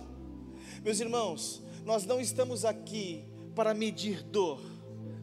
Meus 0.83 1.01
irmãos, 1.01 1.61
nós 1.85 2.05
não 2.05 2.21
estamos 2.21 2.63
aqui 2.63 3.25
para 3.53 3.73
medir 3.73 4.23
dor, 4.23 4.61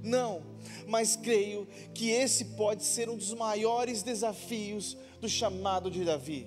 não, 0.03 0.43
mas 0.87 1.17
creio 1.17 1.67
que 1.95 2.11
esse 2.11 2.45
pode 2.45 2.85
ser 2.85 3.09
um 3.09 3.17
dos 3.17 3.33
maiores 3.33 4.03
desafios 4.03 4.99
do 5.19 5.29
chamado 5.29 5.91
de 5.91 6.05
Davi. 6.05 6.47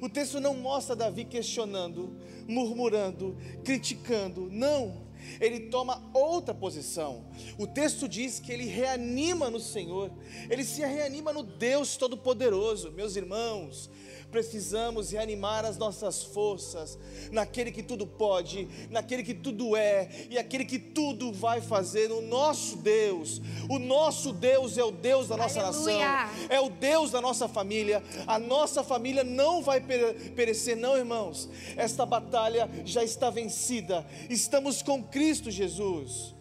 O 0.00 0.08
texto 0.08 0.40
não 0.40 0.54
mostra 0.54 0.96
Davi 0.96 1.24
questionando, 1.24 2.16
murmurando, 2.48 3.36
criticando, 3.62 4.48
não 4.50 5.09
ele 5.40 5.60
toma 5.68 6.02
outra 6.12 6.54
posição. 6.54 7.24
O 7.58 7.66
texto 7.66 8.08
diz 8.08 8.40
que 8.40 8.52
ele 8.52 8.66
reanima 8.66 9.50
no 9.50 9.60
Senhor, 9.60 10.10
ele 10.48 10.64
se 10.64 10.80
reanima 10.80 11.32
no 11.32 11.42
Deus 11.42 11.96
Todo-Poderoso. 11.96 12.90
Meus 12.92 13.16
irmãos, 13.16 13.90
precisamos 14.30 15.10
reanimar 15.10 15.64
as 15.64 15.76
nossas 15.76 16.22
forças 16.22 16.98
naquele 17.30 17.70
que 17.70 17.82
tudo 17.82 18.06
pode, 18.06 18.68
naquele 18.88 19.22
que 19.22 19.34
tudo 19.34 19.76
é 19.76 20.08
e 20.30 20.38
aquele 20.38 20.64
que 20.64 20.78
tudo 20.78 21.32
vai 21.32 21.60
fazer, 21.60 22.08
no 22.08 22.22
nosso 22.22 22.76
Deus. 22.76 23.40
O 23.68 23.78
nosso 23.78 24.32
Deus 24.32 24.78
é 24.78 24.84
o 24.84 24.90
Deus 24.90 25.28
da 25.28 25.36
nossa 25.36 25.60
Aleluia. 25.60 25.98
nação, 25.98 26.46
é 26.48 26.60
o 26.60 26.70
Deus 26.70 27.10
da 27.10 27.20
nossa 27.20 27.48
família. 27.48 28.02
A 28.26 28.38
nossa 28.38 28.82
família 28.82 29.24
não 29.24 29.62
vai 29.62 29.80
perecer, 29.80 30.76
não, 30.76 30.96
irmãos. 30.96 31.48
Esta 31.76 32.06
batalha 32.06 32.70
já 32.84 33.02
está 33.02 33.30
vencida. 33.30 34.06
Estamos 34.28 34.82
com 34.82 35.02
Cristo 35.10 35.50
Jesus. 35.50 36.34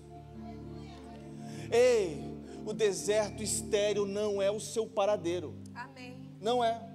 Ei, 1.71 2.23
o 2.65 2.73
deserto 2.73 3.43
estéreo 3.43 4.05
não 4.05 4.41
é 4.41 4.49
o 4.49 4.60
seu 4.60 4.88
paradeiro. 4.88 5.55
Amém. 5.73 6.17
Não 6.41 6.63
é. 6.63 6.89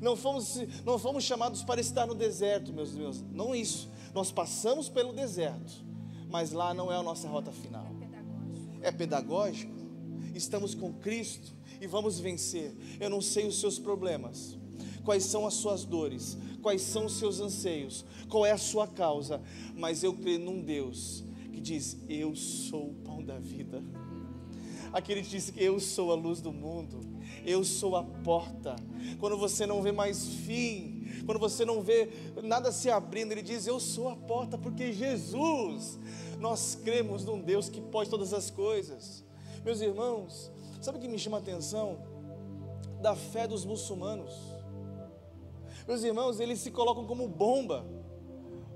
Não 0.00 0.16
fomos, 0.16 0.56
não 0.84 0.98
fomos 0.98 1.24
chamados 1.24 1.62
para 1.62 1.80
estar 1.80 2.06
no 2.06 2.14
deserto, 2.14 2.72
meus 2.72 2.94
irmãos. 2.94 3.24
Não 3.32 3.54
isso. 3.54 3.90
Nós 4.14 4.30
passamos 4.30 4.88
pelo 4.88 5.12
deserto, 5.12 5.84
mas 6.28 6.52
lá 6.52 6.74
não 6.74 6.92
é 6.92 6.96
a 6.96 7.02
nossa 7.02 7.28
rota 7.28 7.52
final. 7.52 7.86
É 8.82 8.90
pedagógico. 8.90 9.74
Estamos 10.34 10.74
com 10.74 10.92
Cristo 10.92 11.54
e 11.80 11.86
vamos 11.86 12.20
vencer. 12.20 12.74
Eu 13.00 13.08
não 13.08 13.20
sei 13.20 13.46
os 13.46 13.58
seus 13.58 13.78
problemas, 13.78 14.58
quais 15.06 15.24
são 15.24 15.46
as 15.46 15.54
suas 15.54 15.84
dores, 15.84 16.36
quais 16.60 16.82
são 16.82 17.06
os 17.06 17.12
seus 17.12 17.40
anseios, 17.40 18.04
qual 18.28 18.44
é 18.44 18.50
a 18.50 18.58
sua 18.58 18.88
causa, 18.88 19.40
mas 19.74 20.02
eu 20.02 20.12
creio 20.12 20.40
num 20.40 20.60
Deus 20.60 21.24
que 21.52 21.60
diz: 21.60 21.96
Eu 22.08 22.34
sou 22.34 22.90
o 22.90 22.94
pão 22.94 23.22
da 23.22 23.38
vida. 23.38 23.82
Aquele 24.92 25.22
que 25.22 25.28
diz: 25.28 25.52
Eu 25.56 25.78
sou 25.78 26.10
a 26.10 26.16
luz 26.16 26.40
do 26.40 26.52
mundo, 26.52 26.98
eu 27.44 27.62
sou 27.62 27.94
a 27.94 28.02
porta. 28.02 28.74
Quando 29.20 29.38
você 29.38 29.64
não 29.64 29.80
vê 29.80 29.92
mais 29.92 30.26
fim, 30.26 31.22
quando 31.24 31.38
você 31.38 31.64
não 31.64 31.82
vê 31.82 32.10
nada 32.42 32.72
se 32.72 32.90
abrindo, 32.90 33.30
ele 33.30 33.42
diz: 33.42 33.64
Eu 33.64 33.78
sou 33.78 34.08
a 34.08 34.16
porta, 34.16 34.58
porque 34.58 34.92
Jesus, 34.92 36.00
nós 36.40 36.76
cremos 36.82 37.24
num 37.24 37.40
Deus 37.40 37.68
que 37.68 37.80
pode 37.80 38.10
todas 38.10 38.34
as 38.34 38.50
coisas. 38.50 39.24
Meus 39.64 39.80
irmãos, 39.80 40.50
sabe 40.80 40.98
o 40.98 41.00
que 41.00 41.06
me 41.06 41.18
chama 41.18 41.36
a 41.36 41.40
atenção? 41.40 41.96
Da 43.00 43.14
fé 43.14 43.46
dos 43.46 43.64
muçulmanos. 43.64 44.55
Meus 45.86 46.02
irmãos, 46.02 46.40
eles 46.40 46.58
se 46.58 46.72
colocam 46.72 47.06
como 47.06 47.28
bomba 47.28 47.86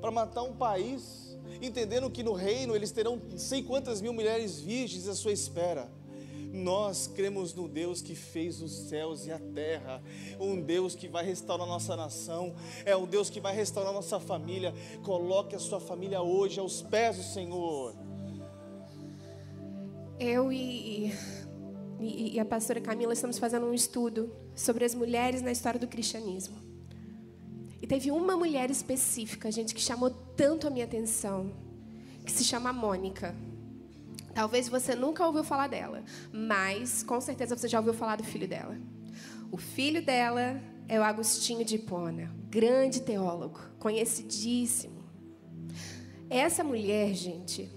para 0.01 0.13
matar 0.13 0.45
um 0.45 0.55
país, 0.55 1.37
entendendo 1.61 2.09
que 2.09 2.23
no 2.23 2.33
reino 2.33 2.75
eles 2.77 2.93
terão 2.93 3.21
sei 3.37 3.65
quantas 3.65 4.01
mil 4.01 4.13
mulheres 4.13 4.61
virgens 4.61 5.09
à 5.09 5.15
sua 5.15 5.33
espera. 5.33 5.91
Nós 6.53 7.09
cremos 7.09 7.53
no 7.53 7.69
Deus 7.69 8.01
que 8.01 8.15
fez 8.15 8.63
os 8.63 8.73
céus 8.89 9.27
e 9.27 9.33
a 9.33 9.39
terra, 9.39 10.03
um 10.39 10.61
Deus 10.61 10.95
que 10.95 11.09
vai 11.09 11.25
restaurar 11.25 11.67
nossa 11.67 11.97
nação, 11.97 12.55
é 12.85 12.97
um 12.97 13.07
Deus 13.07 13.29
que 13.29 13.41
vai 13.41 13.55
restaurar 13.55 13.93
nossa 13.93 14.21
família. 14.21 14.73
Coloque 15.03 15.57
a 15.57 15.59
sua 15.59 15.81
família 15.81 16.23
hoje 16.23 16.61
aos 16.61 16.81
pés 16.81 17.17
do 17.17 17.23
Senhor. 17.25 17.95
Eu 20.19 20.53
e, 20.53 21.13
e, 21.99 22.35
e 22.35 22.41
a 22.41 22.45
pastora 22.45 22.81
Camila 22.81 23.13
estamos 23.13 23.39
fazendo 23.39 23.67
um 23.67 23.75
estudo 23.75 24.33
sobre 24.55 24.85
as 24.85 24.95
mulheres 24.95 25.43
na 25.43 25.51
história 25.51 25.79
do 25.79 25.89
cristianismo. 25.89 26.70
E 27.81 27.87
teve 27.87 28.11
uma 28.11 28.37
mulher 28.37 28.71
específica, 28.71 29.51
gente, 29.51 29.75
que 29.75 29.81
chamou 29.81 30.11
tanto 30.11 30.67
a 30.67 30.71
minha 30.71 30.85
atenção, 30.85 31.51
que 32.25 32.31
se 32.31 32.45
chama 32.45 32.73
Mônica. 32.73 33.35
Talvez 34.35 34.69
você 34.69 34.95
nunca 34.95 35.27
ouviu 35.27 35.43
falar 35.43 35.67
dela, 35.67 36.05
mas 36.33 37.03
com 37.03 37.21
certeza 37.21 37.57
você 37.57 37.69
já 37.69 37.79
ouviu 37.79 37.95
falar 37.95 38.17
do 38.17 38.25
filho 38.25 38.47
dela. 38.47 38.77
O 39.51 39.57
filho 39.57 40.05
dela 40.05 40.61
é 40.87 41.01
o 41.01 41.03
Agostinho 41.03 41.65
de 41.65 41.77
Hipona, 41.77 42.31
grande 42.49 43.01
teólogo, 43.01 43.61
conhecidíssimo. 43.79 45.05
Essa 46.29 46.63
mulher, 46.63 47.15
gente, 47.15 47.69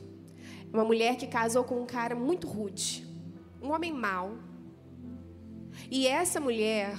é 0.71 0.75
uma 0.75 0.85
mulher 0.85 1.15
que 1.15 1.27
casou 1.27 1.63
com 1.63 1.81
um 1.81 1.85
cara 1.85 2.15
muito 2.15 2.47
rude, 2.47 3.07
um 3.61 3.71
homem 3.71 3.91
mau. 3.91 4.37
E 5.89 6.05
essa 6.07 6.39
mulher 6.39 6.95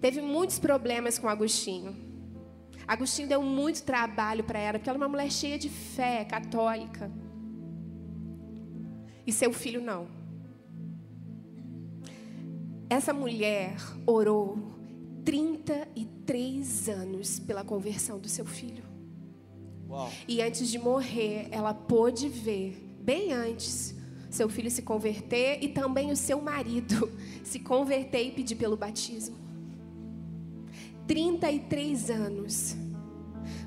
teve 0.00 0.20
muitos 0.20 0.58
problemas 0.58 1.18
com 1.18 1.28
Agostinho. 1.28 2.07
Agostinho 2.88 3.28
deu 3.28 3.42
muito 3.42 3.82
trabalho 3.82 4.42
para 4.42 4.58
ela, 4.58 4.78
porque 4.78 4.88
ela 4.88 4.98
é 4.98 5.02
uma 5.02 5.08
mulher 5.08 5.30
cheia 5.30 5.58
de 5.58 5.68
fé, 5.68 6.24
católica 6.24 7.08
e 9.28 9.32
seu 9.32 9.52
filho 9.52 9.82
não. 9.82 10.08
Essa 12.88 13.12
mulher 13.12 13.76
orou 14.06 14.56
33 15.22 16.88
anos 16.88 17.38
pela 17.38 17.62
conversão 17.62 18.18
do 18.18 18.26
seu 18.26 18.46
filho. 18.46 18.82
Uau. 19.86 20.10
E 20.26 20.40
antes 20.40 20.70
de 20.70 20.78
morrer, 20.78 21.48
ela 21.50 21.74
pôde 21.74 22.26
ver, 22.26 22.96
bem 23.02 23.34
antes, 23.34 23.94
seu 24.30 24.48
filho 24.48 24.70
se 24.70 24.80
converter 24.80 25.62
e 25.62 25.68
também 25.68 26.10
o 26.10 26.16
seu 26.16 26.40
marido 26.40 27.12
se 27.44 27.58
converter 27.58 28.28
e 28.28 28.30
pedir 28.30 28.56
pelo 28.56 28.78
batismo. 28.78 29.36
33 31.08 32.10
anos. 32.10 32.76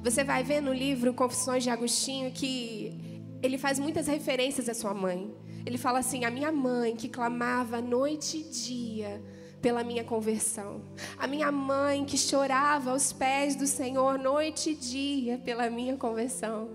Você 0.04 0.24
vai 0.24 0.44
ver 0.44 0.62
no 0.62 0.72
livro 0.72 1.12
Confissões 1.14 1.64
de 1.64 1.72
Agostinho 1.72 2.32
que 2.32 3.28
ele 3.42 3.58
faz 3.58 3.80
muitas 3.80 4.06
referências 4.06 4.70
à 4.70 4.76
sua 4.76 4.94
mãe. 4.94 5.34
Ele 5.66 5.78
fala 5.78 6.00
assim: 6.00 6.24
a 6.24 6.30
minha 6.30 6.52
mãe 6.52 6.96
que 6.96 7.10
clamava 7.10 7.82
noite 7.82 8.38
e 8.38 8.44
dia 8.44 9.24
pela 9.60 9.84
minha 9.84 10.04
conversão. 10.04 10.84
A 11.18 11.26
minha 11.26 11.52
mãe 11.52 12.06
que 12.06 12.18
chorava 12.18 12.92
aos 12.92 13.12
pés 13.12 13.56
do 13.56 13.66
Senhor 13.66 14.20
noite 14.20 14.72
e 14.72 14.76
dia 14.76 15.38
pela 15.40 15.70
minha 15.70 15.98
conversão. 15.98 16.70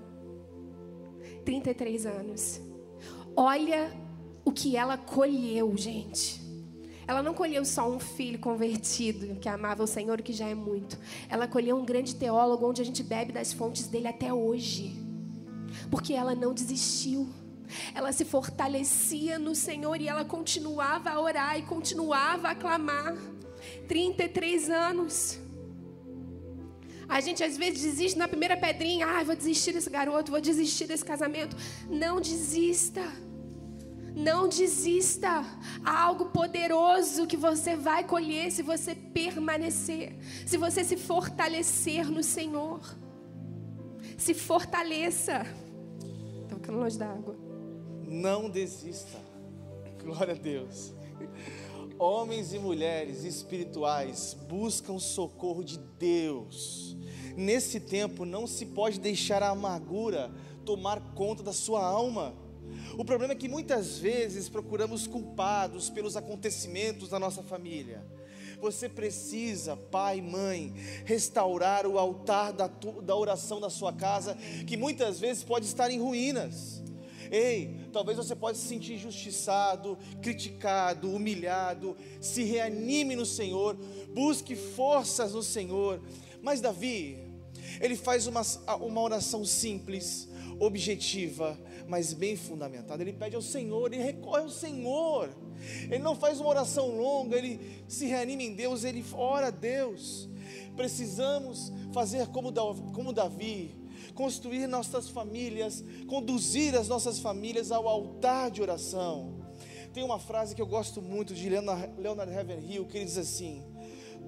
33 1.44 2.06
anos. 2.06 2.60
Olha 3.36 3.92
o 4.44 4.50
que 4.50 4.76
ela 4.76 4.96
colheu, 4.96 5.76
gente. 5.76 6.45
Ela 7.06 7.22
não 7.22 7.32
colheu 7.32 7.64
só 7.64 7.88
um 7.88 8.00
filho 8.00 8.38
convertido 8.38 9.36
que 9.36 9.48
amava 9.48 9.82
o 9.82 9.86
Senhor, 9.86 10.20
que 10.22 10.32
já 10.32 10.48
é 10.48 10.54
muito. 10.54 10.98
Ela 11.28 11.46
colheu 11.46 11.76
um 11.76 11.84
grande 11.84 12.14
teólogo 12.16 12.68
onde 12.68 12.82
a 12.82 12.84
gente 12.84 13.02
bebe 13.02 13.32
das 13.32 13.52
fontes 13.52 13.86
dele 13.86 14.08
até 14.08 14.32
hoje. 14.32 14.96
Porque 15.90 16.12
ela 16.12 16.34
não 16.34 16.52
desistiu. 16.52 17.28
Ela 17.94 18.12
se 18.12 18.24
fortalecia 18.24 19.38
no 19.38 19.54
Senhor 19.54 20.00
e 20.00 20.08
ela 20.08 20.24
continuava 20.24 21.10
a 21.10 21.20
orar 21.20 21.58
e 21.58 21.62
continuava 21.62 22.48
a 22.48 22.54
clamar. 22.54 23.16
33 23.88 24.70
anos. 24.70 25.38
A 27.08 27.20
gente 27.20 27.42
às 27.44 27.56
vezes 27.56 27.82
desiste 27.82 28.18
na 28.18 28.26
primeira 28.26 28.56
pedrinha. 28.56 29.06
Ah, 29.06 29.22
vou 29.22 29.36
desistir 29.36 29.72
desse 29.72 29.88
garoto, 29.88 30.32
vou 30.32 30.40
desistir 30.40 30.86
desse 30.86 31.04
casamento. 31.04 31.56
Não 31.88 32.20
desista. 32.20 33.02
Não 34.16 34.48
desista. 34.48 35.44
Há 35.84 36.04
algo 36.04 36.30
poderoso 36.30 37.26
que 37.26 37.36
você 37.36 37.76
vai 37.76 38.02
colher 38.02 38.50
se 38.50 38.62
você 38.62 38.94
permanecer, 38.94 40.16
se 40.46 40.56
você 40.56 40.82
se 40.82 40.96
fortalecer 40.96 42.10
no 42.10 42.22
Senhor. 42.22 42.80
Se 44.16 44.32
fortaleça. 44.32 45.44
Estou 46.42 46.58
ficando 46.58 46.78
longe 46.78 46.96
da 46.96 47.10
água. 47.10 47.36
Não 48.06 48.48
desista. 48.48 49.18
Glória 50.02 50.32
a 50.32 50.38
Deus. 50.38 50.94
Homens 51.98 52.54
e 52.54 52.58
mulheres 52.58 53.22
espirituais 53.22 54.34
buscam 54.48 54.98
socorro 54.98 55.62
de 55.62 55.76
Deus. 55.98 56.96
Nesse 57.36 57.78
tempo 57.80 58.24
não 58.24 58.46
se 58.46 58.64
pode 58.64 58.98
deixar 58.98 59.42
a 59.42 59.50
amargura 59.50 60.30
tomar 60.64 61.00
conta 61.14 61.42
da 61.42 61.52
sua 61.52 61.84
alma. 61.84 62.34
O 62.96 63.04
problema 63.04 63.32
é 63.32 63.36
que 63.36 63.48
muitas 63.48 63.98
vezes 63.98 64.48
procuramos 64.48 65.06
culpados 65.06 65.90
pelos 65.90 66.16
acontecimentos 66.16 67.08
da 67.08 67.18
nossa 67.18 67.42
família. 67.42 68.04
Você 68.60 68.88
precisa, 68.88 69.76
pai, 69.76 70.20
mãe, 70.20 70.72
restaurar 71.04 71.86
o 71.86 71.98
altar 71.98 72.52
da, 72.52 72.66
da 73.02 73.14
oração 73.14 73.60
da 73.60 73.68
sua 73.68 73.92
casa, 73.92 74.36
que 74.66 74.76
muitas 74.76 75.20
vezes 75.20 75.44
pode 75.44 75.66
estar 75.66 75.90
em 75.90 76.00
ruínas. 76.00 76.82
Ei, 77.30 77.76
talvez 77.92 78.16
você 78.16 78.34
possa 78.34 78.54
se 78.54 78.68
sentir 78.68 78.94
injustiçado, 78.94 79.98
criticado, 80.22 81.10
humilhado. 81.10 81.96
Se 82.20 82.44
reanime 82.44 83.16
no 83.16 83.26
Senhor, 83.26 83.76
busque 84.14 84.54
forças 84.54 85.32
no 85.32 85.42
Senhor. 85.42 86.00
Mas 86.40 86.60
Davi, 86.60 87.18
ele 87.80 87.96
faz 87.96 88.26
uma, 88.26 88.42
uma 88.80 89.00
oração 89.00 89.44
simples, 89.44 90.28
objetiva, 90.58 91.58
mas 91.88 92.12
bem 92.12 92.36
fundamentada. 92.36 93.02
Ele 93.02 93.12
pede 93.12 93.36
ao 93.36 93.42
Senhor, 93.42 93.92
ele 93.92 94.02
recorre 94.02 94.42
ao 94.42 94.50
Senhor. 94.50 95.30
Ele 95.84 95.98
não 95.98 96.14
faz 96.14 96.40
uma 96.40 96.50
oração 96.50 96.96
longa, 96.96 97.36
ele 97.36 97.84
se 97.88 98.06
reanima 98.06 98.42
em 98.42 98.54
Deus, 98.54 98.84
ele 98.84 99.04
ora 99.12 99.48
a 99.48 99.50
Deus. 99.50 100.28
Precisamos 100.76 101.72
fazer 101.92 102.26
como, 102.28 102.52
como 102.92 103.12
Davi, 103.12 103.74
construir 104.14 104.66
nossas 104.66 105.08
famílias, 105.08 105.82
conduzir 106.06 106.74
as 106.74 106.88
nossas 106.88 107.18
famílias 107.18 107.72
ao 107.72 107.88
altar 107.88 108.50
de 108.50 108.60
oração. 108.60 109.46
Tem 109.92 110.04
uma 110.04 110.18
frase 110.18 110.54
que 110.54 110.60
eu 110.60 110.66
gosto 110.66 111.00
muito 111.00 111.34
de 111.34 111.48
Leonard, 111.48 112.32
Ravenhill 112.32 112.84
que 112.84 112.98
ele 112.98 113.06
diz 113.06 113.16
assim: 113.16 113.62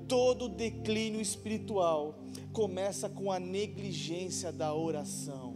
todo 0.08 0.48
declínio 0.48 1.20
espiritual 1.20 2.18
começa 2.52 3.08
com 3.08 3.30
a 3.30 3.38
negligência 3.38 4.50
da 4.50 4.74
oração. 4.74 5.54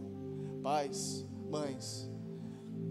Pais, 0.61 1.25
mães, 1.53 2.09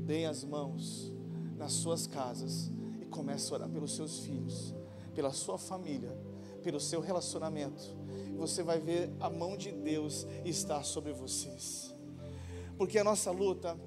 deem 0.07 0.27
as 0.27 0.45
mãos 0.45 1.13
nas 1.57 1.73
suas 1.73 2.07
casas 2.07 2.71
e 3.01 3.07
comece 3.07 3.51
a 3.51 3.57
orar 3.57 3.69
pelos 3.69 3.97
seus 3.97 4.21
filhos, 4.21 4.75
pela 5.15 5.33
sua 5.33 5.59
família, 5.59 6.17
pelo 6.63 6.79
seu 6.79 7.01
relacionamento 7.01 8.03
você 8.43 8.63
vai 8.63 8.81
ver 8.81 9.11
a 9.21 9.31
mão 9.31 9.57
de 9.57 9.71
Deus 9.71 10.27
estar 10.45 10.85
sobre 10.85 11.13
vocês. 11.13 11.95
Porque 12.77 12.99
a 12.99 13.05
nossa 13.05 13.31
luta 13.31 13.79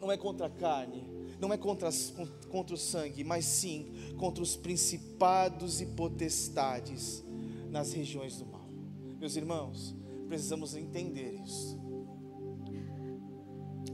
não 0.00 0.12
é 0.12 0.16
contra 0.16 0.46
a 0.46 0.50
carne, 0.50 1.08
não 1.40 1.52
é 1.52 1.56
contra, 1.56 1.88
contra 2.50 2.74
o 2.74 2.78
sangue, 2.78 3.24
mas 3.24 3.44
sim 3.44 3.90
contra 4.18 4.42
os 4.42 4.56
principados 4.56 5.80
e 5.80 5.86
potestades 5.86 7.24
nas 7.70 7.92
regiões 7.92 8.36
do 8.36 8.46
mal. 8.46 8.68
Meus 9.18 9.36
irmãos, 9.36 9.94
precisamos 10.28 10.76
entender 10.76 11.32
isso. 11.42 11.80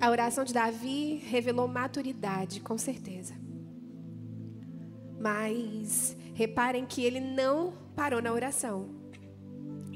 A 0.00 0.10
oração 0.10 0.44
de 0.44 0.54
Davi 0.54 1.16
revelou 1.26 1.66
maturidade, 1.66 2.60
com 2.60 2.78
certeza. 2.78 3.34
Mas 5.18 6.16
reparem 6.34 6.86
que 6.86 7.02
ele 7.02 7.18
não 7.18 7.72
parou 7.96 8.22
na 8.22 8.32
oração. 8.32 8.90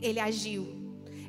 Ele 0.00 0.18
agiu. 0.18 0.66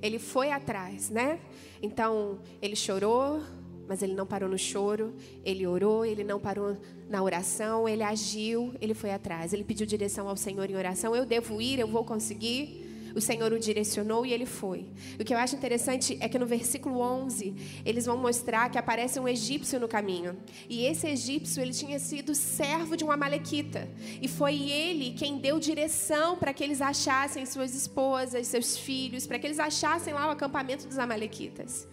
Ele 0.01 0.17
foi 0.17 0.51
atrás, 0.51 1.11
né? 1.11 1.39
Então, 1.83 2.39
ele 2.59 2.75
chorou, 2.75 3.43
mas 3.87 4.01
ele 4.01 4.15
não 4.15 4.25
parou 4.25 4.49
no 4.49 4.57
choro. 4.57 5.13
Ele 5.45 5.67
orou, 5.67 6.03
ele 6.03 6.23
não 6.23 6.39
parou 6.39 6.75
na 7.07 7.21
oração, 7.21 7.87
ele 7.87 8.01
agiu, 8.01 8.73
ele 8.81 8.95
foi 8.95 9.11
atrás. 9.11 9.53
Ele 9.53 9.63
pediu 9.63 9.85
direção 9.85 10.27
ao 10.27 10.35
Senhor 10.35 10.67
em 10.67 10.75
oração. 10.75 11.15
Eu 11.15 11.27
devo 11.27 11.61
ir, 11.61 11.77
eu 11.77 11.87
vou 11.87 12.03
conseguir 12.03 12.82
o 13.15 13.21
Senhor 13.21 13.51
o 13.53 13.59
direcionou 13.59 14.25
e 14.25 14.33
ele 14.33 14.45
foi. 14.45 14.85
O 15.19 15.23
que 15.23 15.33
eu 15.33 15.37
acho 15.37 15.55
interessante 15.55 16.17
é 16.19 16.27
que 16.27 16.39
no 16.39 16.45
versículo 16.45 16.99
11, 16.99 17.53
eles 17.85 18.05
vão 18.05 18.17
mostrar 18.17 18.69
que 18.69 18.77
aparece 18.77 19.19
um 19.19 19.27
egípcio 19.27 19.79
no 19.79 19.87
caminho. 19.87 20.37
E 20.69 20.85
esse 20.85 21.07
egípcio, 21.07 21.61
ele 21.61 21.73
tinha 21.73 21.99
sido 21.99 22.33
servo 22.33 22.97
de 22.97 23.03
uma 23.03 23.15
malequita. 23.15 23.87
E 24.21 24.27
foi 24.27 24.69
ele 24.69 25.11
quem 25.11 25.37
deu 25.37 25.59
direção 25.59 26.37
para 26.37 26.53
que 26.53 26.63
eles 26.63 26.81
achassem 26.81 27.45
suas 27.45 27.75
esposas, 27.75 28.47
seus 28.47 28.77
filhos, 28.77 29.27
para 29.27 29.39
que 29.39 29.47
eles 29.47 29.59
achassem 29.59 30.13
lá 30.13 30.27
o 30.27 30.31
acampamento 30.31 30.87
dos 30.87 30.97
amalequitas. 30.97 31.87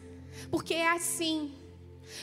Porque 0.51 0.75
é 0.75 0.91
assim. 0.91 1.53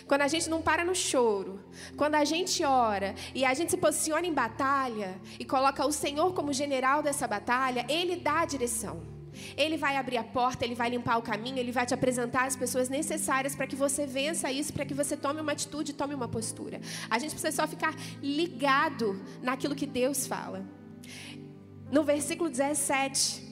Quando 0.08 0.22
a 0.22 0.28
gente 0.28 0.50
não 0.50 0.62
para 0.62 0.84
no 0.84 0.96
choro, 0.96 1.60
quando 1.96 2.16
a 2.16 2.26
gente 2.26 2.64
ora 2.64 3.16
e 3.34 3.46
a 3.46 3.54
gente 3.54 3.72
se 3.72 3.78
posiciona 3.78 4.26
em 4.26 4.34
batalha 4.34 5.20
e 5.40 5.46
coloca 5.46 5.86
o 5.86 5.92
Senhor 5.92 6.34
como 6.34 6.54
general 6.54 7.02
dessa 7.02 7.28
batalha, 7.28 7.86
Ele 7.90 8.16
dá 8.16 8.42
a 8.42 8.46
direção. 8.46 9.18
Ele 9.56 9.78
vai 9.78 9.96
abrir 9.98 10.18
a 10.18 10.24
porta, 10.24 10.66
ele 10.66 10.74
vai 10.74 10.90
limpar 10.90 11.18
o 11.18 11.22
caminho, 11.22 11.60
ele 11.60 11.72
vai 11.72 11.86
te 11.86 11.94
apresentar 11.94 12.46
as 12.48 12.56
pessoas 12.56 12.90
necessárias 12.90 13.56
para 13.56 13.68
que 13.68 13.76
você 13.76 14.08
vença 14.08 14.52
isso, 14.52 14.74
para 14.74 14.86
que 14.86 14.96
você 14.96 15.16
tome 15.16 15.40
uma 15.40 15.52
atitude, 15.52 15.94
tome 15.94 16.16
uma 16.16 16.28
postura. 16.28 16.82
A 17.10 17.20
gente 17.20 17.32
precisa 17.32 17.52
só 17.52 17.68
ficar 17.68 17.94
ligado 18.22 19.22
naquilo 19.42 19.76
que 19.76 19.86
Deus 19.86 20.26
fala. 20.26 20.66
No 21.92 22.04
versículo 22.04 22.50
17, 22.50 23.44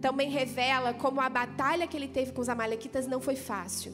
também 0.00 0.30
revela 0.30 0.94
como 0.94 1.20
a 1.20 1.28
batalha 1.28 1.86
que 1.86 1.96
ele 1.96 2.08
teve 2.08 2.32
com 2.32 2.40
os 2.40 2.48
amalequitas 2.48 3.06
não 3.06 3.20
foi 3.20 3.36
fácil. 3.36 3.92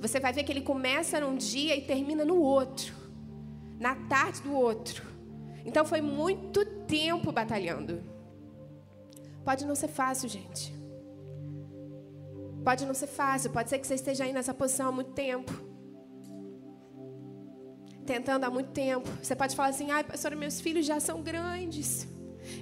Você 0.00 0.20
vai 0.20 0.32
ver 0.32 0.44
que 0.44 0.52
ele 0.52 0.60
começa 0.60 1.20
num 1.20 1.36
dia 1.36 1.76
e 1.76 1.82
termina 1.82 2.24
no 2.24 2.36
outro, 2.40 2.94
na 3.78 3.94
tarde 3.94 4.42
do 4.42 4.52
outro. 4.52 5.02
Então 5.64 5.84
foi 5.84 6.00
muito 6.00 6.64
tempo 6.86 7.32
batalhando. 7.32 8.02
Pode 9.44 9.64
não 9.64 9.74
ser 9.74 9.88
fácil, 9.88 10.28
gente. 10.28 10.74
Pode 12.64 12.84
não 12.84 12.94
ser 12.94 13.06
fácil, 13.06 13.50
pode 13.50 13.70
ser 13.70 13.78
que 13.78 13.86
você 13.86 13.94
esteja 13.94 14.24
aí 14.24 14.32
nessa 14.32 14.52
posição 14.52 14.88
há 14.88 14.92
muito 14.92 15.12
tempo. 15.12 15.52
Tentando 18.04 18.44
há 18.44 18.50
muito 18.50 18.70
tempo. 18.70 19.08
Você 19.22 19.36
pode 19.36 19.54
falar 19.54 19.68
assim: 19.68 19.90
ai, 19.90 20.02
pastora, 20.02 20.34
meus 20.34 20.60
filhos 20.60 20.84
já 20.84 20.98
são 20.98 21.22
grandes. 21.22 22.08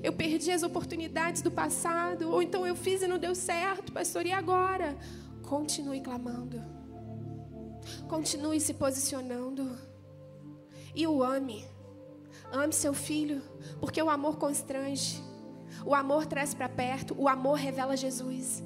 Eu 0.03 0.13
perdi 0.13 0.51
as 0.51 0.63
oportunidades 0.63 1.43
do 1.43 1.51
passado. 1.51 2.31
Ou 2.31 2.43
então 2.43 2.67
eu 2.67 2.75
fiz 2.75 3.03
e 3.03 3.07
não 3.07 3.19
deu 3.19 3.35
certo, 3.35 3.93
pastor, 3.93 4.27
e 4.27 4.33
agora? 4.33 4.97
Continue 5.43 6.01
clamando. 6.01 6.63
Continue 8.09 8.61
se 8.61 8.75
posicionando. 8.75 9.79
E 10.95 11.07
o 11.07 11.23
ame. 11.23 11.65
Ame 12.53 12.73
seu 12.73 12.95
filho, 12.95 13.43
porque 13.81 14.01
o 14.03 14.11
amor 14.11 14.37
constrange. 14.37 15.23
O 15.85 15.95
amor 15.95 16.27
traz 16.27 16.55
para 16.55 16.69
perto, 16.69 17.15
o 17.19 17.29
amor 17.29 17.55
revela 17.55 17.97
Jesus. 17.97 18.63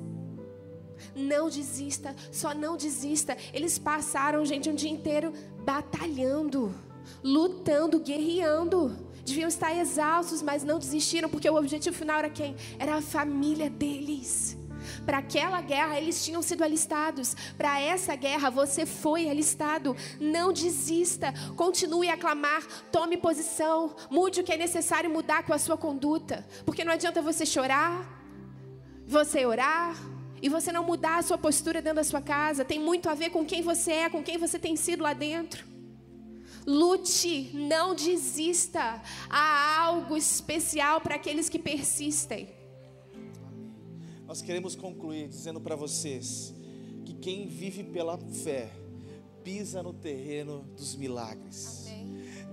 Não 1.15 1.49
desista, 1.49 2.15
só 2.31 2.55
não 2.55 2.77
desista. 2.77 3.37
Eles 3.53 3.79
passaram, 3.79 4.45
gente, 4.45 4.69
um 4.69 4.75
dia 4.75 4.91
inteiro 4.91 5.33
batalhando, 5.65 6.75
lutando, 7.23 8.01
guerreando. 8.01 8.97
Deviam 9.25 9.49
estar 9.49 9.75
exaustos, 9.75 10.43
mas 10.43 10.65
não 10.65 10.79
desistiram, 10.79 11.29
porque 11.29 11.49
o 11.49 11.57
objetivo 11.57 11.97
final 11.97 12.19
era 12.19 12.31
quem? 12.31 12.57
Era 12.79 12.97
a 12.97 13.03
família 13.03 13.71
deles. 13.71 14.57
Para 15.05 15.19
aquela 15.19 15.61
guerra 15.61 15.99
eles 15.99 16.25
tinham 16.25 16.43
sido 16.43 16.63
alistados. 16.63 17.35
Para 17.57 17.81
essa 17.81 18.15
guerra 18.15 18.51
você 18.51 18.87
foi 18.87 19.29
alistado. 19.29 19.97
Não 20.21 20.53
desista. 20.53 21.33
Continue 21.57 22.09
a 22.09 22.17
clamar. 22.17 22.67
Tome 22.91 23.17
posição. 23.17 23.95
Mude 24.11 24.41
o 24.41 24.45
que 24.45 24.53
é 24.53 24.57
necessário 24.57 25.11
mudar 25.11 25.43
com 25.45 25.53
a 25.53 25.59
sua 25.59 25.77
conduta. 25.77 26.47
Porque 26.65 26.85
não 26.85 26.93
adianta 26.93 27.23
você 27.23 27.45
chorar, 27.45 28.23
você 29.07 29.45
orar 29.47 29.97
e 30.41 30.49
você 30.49 30.71
não 30.73 30.85
mudar 30.85 31.19
a 31.19 31.23
sua 31.23 31.39
postura 31.39 31.83
dentro 31.83 31.97
da 31.97 32.05
sua 32.05 32.21
casa. 32.21 32.65
Tem 32.65 32.79
muito 32.79 33.09
a 33.09 33.15
ver 33.15 33.31
com 33.31 33.45
quem 33.45 33.63
você 33.63 33.93
é, 33.93 34.11
com 34.11 34.23
quem 34.23 34.39
você 34.39 34.59
tem 34.59 34.77
sido 34.77 35.03
lá 35.03 35.13
dentro. 35.13 35.67
Lute, 36.67 37.51
não 37.55 37.95
desista. 37.95 39.01
Há 39.31 39.81
algo 39.81 40.17
especial 40.17 41.01
para 41.01 41.15
aqueles 41.15 41.49
que 41.49 41.59
persistem. 41.59 42.58
Nós 44.29 44.43
queremos 44.43 44.77
concluir 44.77 45.27
dizendo 45.27 45.59
para 45.59 45.75
vocês 45.75 46.55
que 47.07 47.15
quem 47.15 47.49
vive 47.49 47.83
pela 47.83 48.19
fé 48.19 48.71
pisa 49.43 49.83
no 49.83 49.95
terreno 49.95 50.69
dos 50.77 50.95
milagres. 50.95 51.89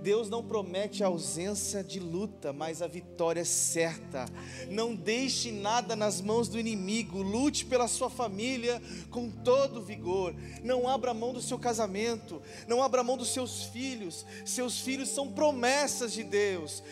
Deus 0.02 0.30
não 0.30 0.42
promete 0.42 1.02
a 1.04 1.08
ausência 1.08 1.84
de 1.84 1.98
luta, 1.98 2.52
mas 2.52 2.80
a 2.80 2.86
vitória 2.86 3.40
é 3.40 3.44
certa. 3.44 4.24
Não 4.70 4.94
deixe 4.94 5.50
nada 5.50 5.96
nas 5.96 6.20
mãos 6.20 6.48
do 6.48 6.58
inimigo. 6.58 7.20
Lute 7.20 7.66
pela 7.66 7.88
sua 7.88 8.08
família 8.08 8.80
com 9.10 9.28
todo 9.28 9.82
vigor. 9.82 10.34
Não 10.62 10.88
abra 10.88 11.12
mão 11.12 11.32
do 11.32 11.42
seu 11.42 11.58
casamento. 11.58 12.40
Não 12.68 12.82
abra 12.82 13.02
mão 13.02 13.16
dos 13.16 13.30
seus 13.30 13.64
filhos. 13.64 14.24
Seus 14.44 14.80
filhos 14.80 15.08
são 15.08 15.32
promessas 15.32 16.12
de 16.12 16.22
Deus. 16.22 16.82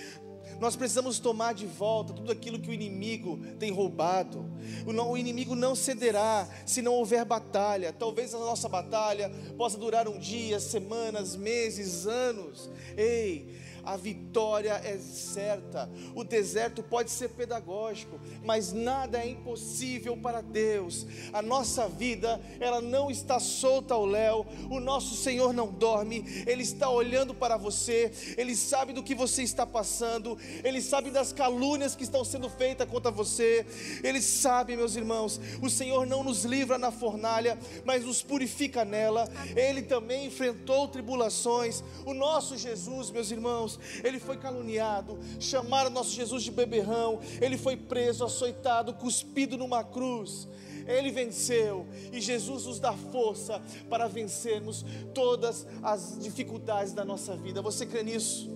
Nós 0.61 0.77
precisamos 0.77 1.19
tomar 1.19 1.55
de 1.55 1.67
volta 1.67 2.13
tudo 2.13 2.31
aquilo 2.31 2.59
que 2.59 2.71
o 2.71 2.73
inimigo 2.73 3.39
tem 3.59 3.71
roubado. 3.71 4.45
O 4.87 5.17
inimigo 5.17 5.55
não 5.55 5.75
cederá 5.75 6.49
se 6.65 6.83
não 6.83 6.95
houver 6.95 7.25
batalha. 7.25 7.93
Talvez 7.93 8.35
a 8.35 8.39
nossa 8.39 8.69
batalha 8.69 9.31
possa 9.57 9.79
durar 9.79 10.09
um 10.09 10.19
dia, 10.19 10.61
semanas, 10.61 11.37
meses, 11.37 12.07
anos. 12.07 12.71
Ei, 12.97 13.64
a 13.85 13.97
vitória 13.97 14.80
é 14.85 14.99
certa. 14.99 15.91
O 16.14 16.24
deserto 16.24 16.82
pode 16.82 17.11
ser 17.11 17.30
pedagógico, 17.30 18.18
mas 18.43 18.72
nada 18.72 19.18
é 19.18 19.28
impossível 19.28 20.16
para 20.16 20.41
Deus. 20.41 21.07
A 21.32 21.43
nossa 21.43 21.89
vida, 21.89 22.41
ela 22.61 22.80
não 22.80 23.11
está 23.11 23.39
solta 23.39 23.95
ao 23.95 24.07
léu. 24.07 24.47
O 24.70 24.80
nosso 24.80 25.14
Senhor 25.16 25.53
não 25.53 25.72
dorme, 25.72 26.24
ele 26.47 26.62
está 26.62 26.89
olhando 26.89 27.35
para 27.35 27.57
você, 27.57 28.12
ele 28.37 28.55
sabe 28.55 28.93
do 28.93 29.03
que 29.03 29.14
você 29.14 29.43
está 29.43 29.66
passando, 29.66 30.39
ele 30.62 30.80
sabe 30.80 31.11
das 31.11 31.32
calúnias 31.32 31.95
que 31.95 32.05
estão 32.05 32.24
sendo 32.24 32.49
feitas 32.49 32.89
contra 32.89 33.11
você. 33.11 33.66
Ele 34.03 34.20
sabe, 34.20 34.76
meus 34.76 34.97
irmãos, 34.97 35.41
o 35.62 35.68
Senhor 35.68 36.07
não 36.07 36.22
nos 36.24 36.45
livra 36.45 36.78
na 36.78 36.91
fornalha, 36.91 37.59
mas 37.85 38.05
nos 38.05 38.22
purifica 38.22 38.85
nela. 38.85 39.28
Ele 39.57 39.82
também 39.82 40.26
enfrentou 40.26 40.89
tribulações. 40.89 41.82
O 42.05 42.14
nosso 42.14 42.57
Jesus, 42.57 43.11
meus 43.11 43.30
irmãos, 43.30 43.74
ele 44.03 44.18
foi 44.18 44.37
caluniado, 44.37 45.18
chamaram 45.41 45.91
nosso 45.91 46.11
Jesus 46.11 46.43
de 46.43 46.51
beberrão, 46.51 47.20
ele 47.41 47.57
foi 47.57 47.77
preso, 47.77 48.25
açoitado, 48.25 48.95
cuspido 48.95 49.57
numa 49.57 49.83
cruz. 49.85 50.49
Ele 50.87 51.11
venceu 51.11 51.87
e 52.12 52.20
Jesus 52.20 52.66
nos 52.66 52.79
dá 52.79 52.93
força 52.93 53.62
para 53.89 54.07
vencermos 54.07 54.85
todas 55.14 55.66
as 55.83 56.18
dificuldades 56.20 56.93
da 56.93 57.05
nossa 57.05 57.35
vida. 57.35 57.62
Você 57.62 57.87
crê 57.87 58.03
nisso? 58.03 58.51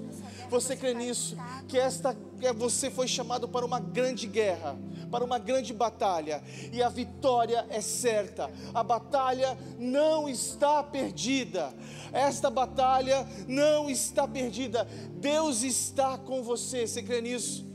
Você 0.48 0.76
crê 0.76 0.94
nisso? 0.94 1.36
Que 1.66 1.78
esta 1.78 2.16
você 2.56 2.90
foi 2.90 3.08
chamado 3.08 3.48
para 3.48 3.66
uma 3.66 3.80
grande 3.80 4.26
guerra, 4.26 4.78
para 5.10 5.24
uma 5.24 5.38
grande 5.38 5.74
batalha, 5.74 6.42
e 6.72 6.82
a 6.82 6.88
vitória 6.88 7.66
é 7.68 7.80
certa. 7.80 8.50
A 8.72 8.82
batalha 8.82 9.58
não 9.78 10.28
está 10.28 10.82
perdida. 10.82 11.72
Esta 12.12 12.48
batalha 12.48 13.26
não 13.46 13.90
está 13.90 14.26
perdida. 14.26 14.84
Deus 15.14 15.62
está 15.62 16.16
com 16.16 16.42
você. 16.42 16.86
Você 16.86 17.02
crê 17.02 17.20
nisso? 17.20 17.66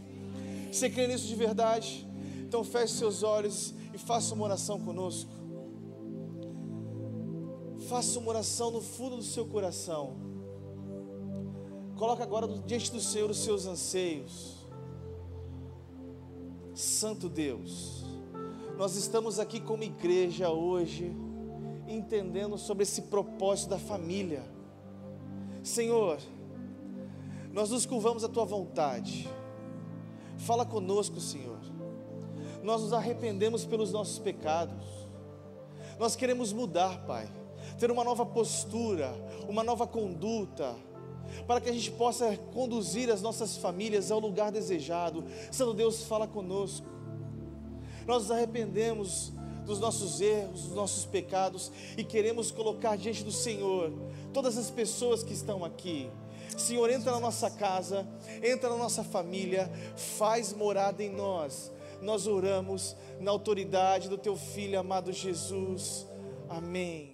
Você 0.72 0.90
crê 0.90 1.08
nisso 1.08 1.28
de 1.28 1.36
verdade? 1.36 2.08
Então 2.40 2.64
feche 2.64 2.94
seus 2.94 3.22
olhos 3.22 3.74
e 3.94 3.98
faça 3.98 4.34
uma 4.34 4.46
oração 4.46 4.80
conosco. 4.80 5.30
Faça 7.90 8.18
uma 8.18 8.30
oração 8.30 8.72
no 8.72 8.82
fundo 8.82 9.18
do 9.18 9.24
seu 9.24 9.46
coração. 9.46 10.33
Coloque 11.98 12.24
agora 12.24 12.48
diante 12.66 12.92
do 12.92 13.00
Senhor 13.00 13.30
os 13.30 13.38
seus 13.38 13.66
anseios. 13.66 14.66
Santo 16.74 17.30
Deus, 17.30 18.04
nós 18.78 18.96
estamos 18.96 19.40
aqui 19.40 19.60
como 19.60 19.84
igreja 19.84 20.50
hoje, 20.50 21.16
entendendo 21.88 22.58
sobre 22.58 22.84
esse 22.84 23.04
propósito 23.04 23.70
da 23.70 23.78
família. 23.78 24.44
Senhor, 25.62 26.18
nós 27.52 27.70
nos 27.70 27.86
curvamos 27.86 28.24
à 28.24 28.28
tua 28.28 28.44
vontade. 28.44 29.30
Fala 30.38 30.66
conosco, 30.66 31.20
Senhor. 31.20 31.60
Nós 32.64 32.82
nos 32.82 32.94
arrependemos 32.94 33.66
pelos 33.66 33.92
nossos 33.92 34.18
pecados. 34.18 34.84
Nós 36.00 36.16
queremos 36.16 36.52
mudar, 36.52 37.06
Pai. 37.06 37.30
ter 37.78 37.92
uma 37.92 38.04
nova 38.04 38.26
postura, 38.26 39.14
uma 39.48 39.64
nova 39.64 39.86
conduta, 39.86 40.76
para 41.48 41.62
que 41.62 41.70
a 41.70 41.74
gente 41.74 41.92
possa 41.92 42.38
conduzir 42.54 43.10
as 43.10 43.22
nossas 43.22 43.58
famílias 43.58 44.12
ao 44.12 44.20
lugar 44.20 44.52
desejado. 44.52 45.24
Santo 45.52 45.74
Deus, 45.74 46.04
fala 46.04 46.28
conosco. 46.28 46.88
Nós 48.06 48.24
nos 48.24 48.32
arrependemos 48.32 49.32
dos 49.66 49.80
nossos 49.80 50.20
erros, 50.22 50.64
dos 50.64 50.76
nossos 50.76 51.06
pecados 51.06 51.72
e 51.98 52.04
queremos 52.04 52.52
colocar 52.52 52.98
diante 52.98 53.24
do 53.24 53.32
Senhor 53.32 53.94
todas 54.34 54.58
as 54.58 54.70
pessoas 54.70 55.24
que 55.24 55.34
estão 55.34 55.64
aqui. 55.64 56.10
Senhor, 56.58 56.90
entra 56.90 57.12
na 57.12 57.20
nossa 57.20 57.50
casa, 57.50 58.08
entra 58.44 58.70
na 58.70 58.78
nossa 58.78 59.04
família, 59.04 59.72
faz 59.96 60.54
morada 60.54 61.04
em 61.04 61.10
nós. 61.10 61.72
Nós 62.02 62.28
oramos 62.28 62.96
na 63.20 63.32
autoridade 63.32 64.10
do 64.10 64.18
teu 64.18 64.36
filho 64.36 64.80
amado 64.80 65.12
Jesus. 65.12 66.06
Amém. 66.50 67.13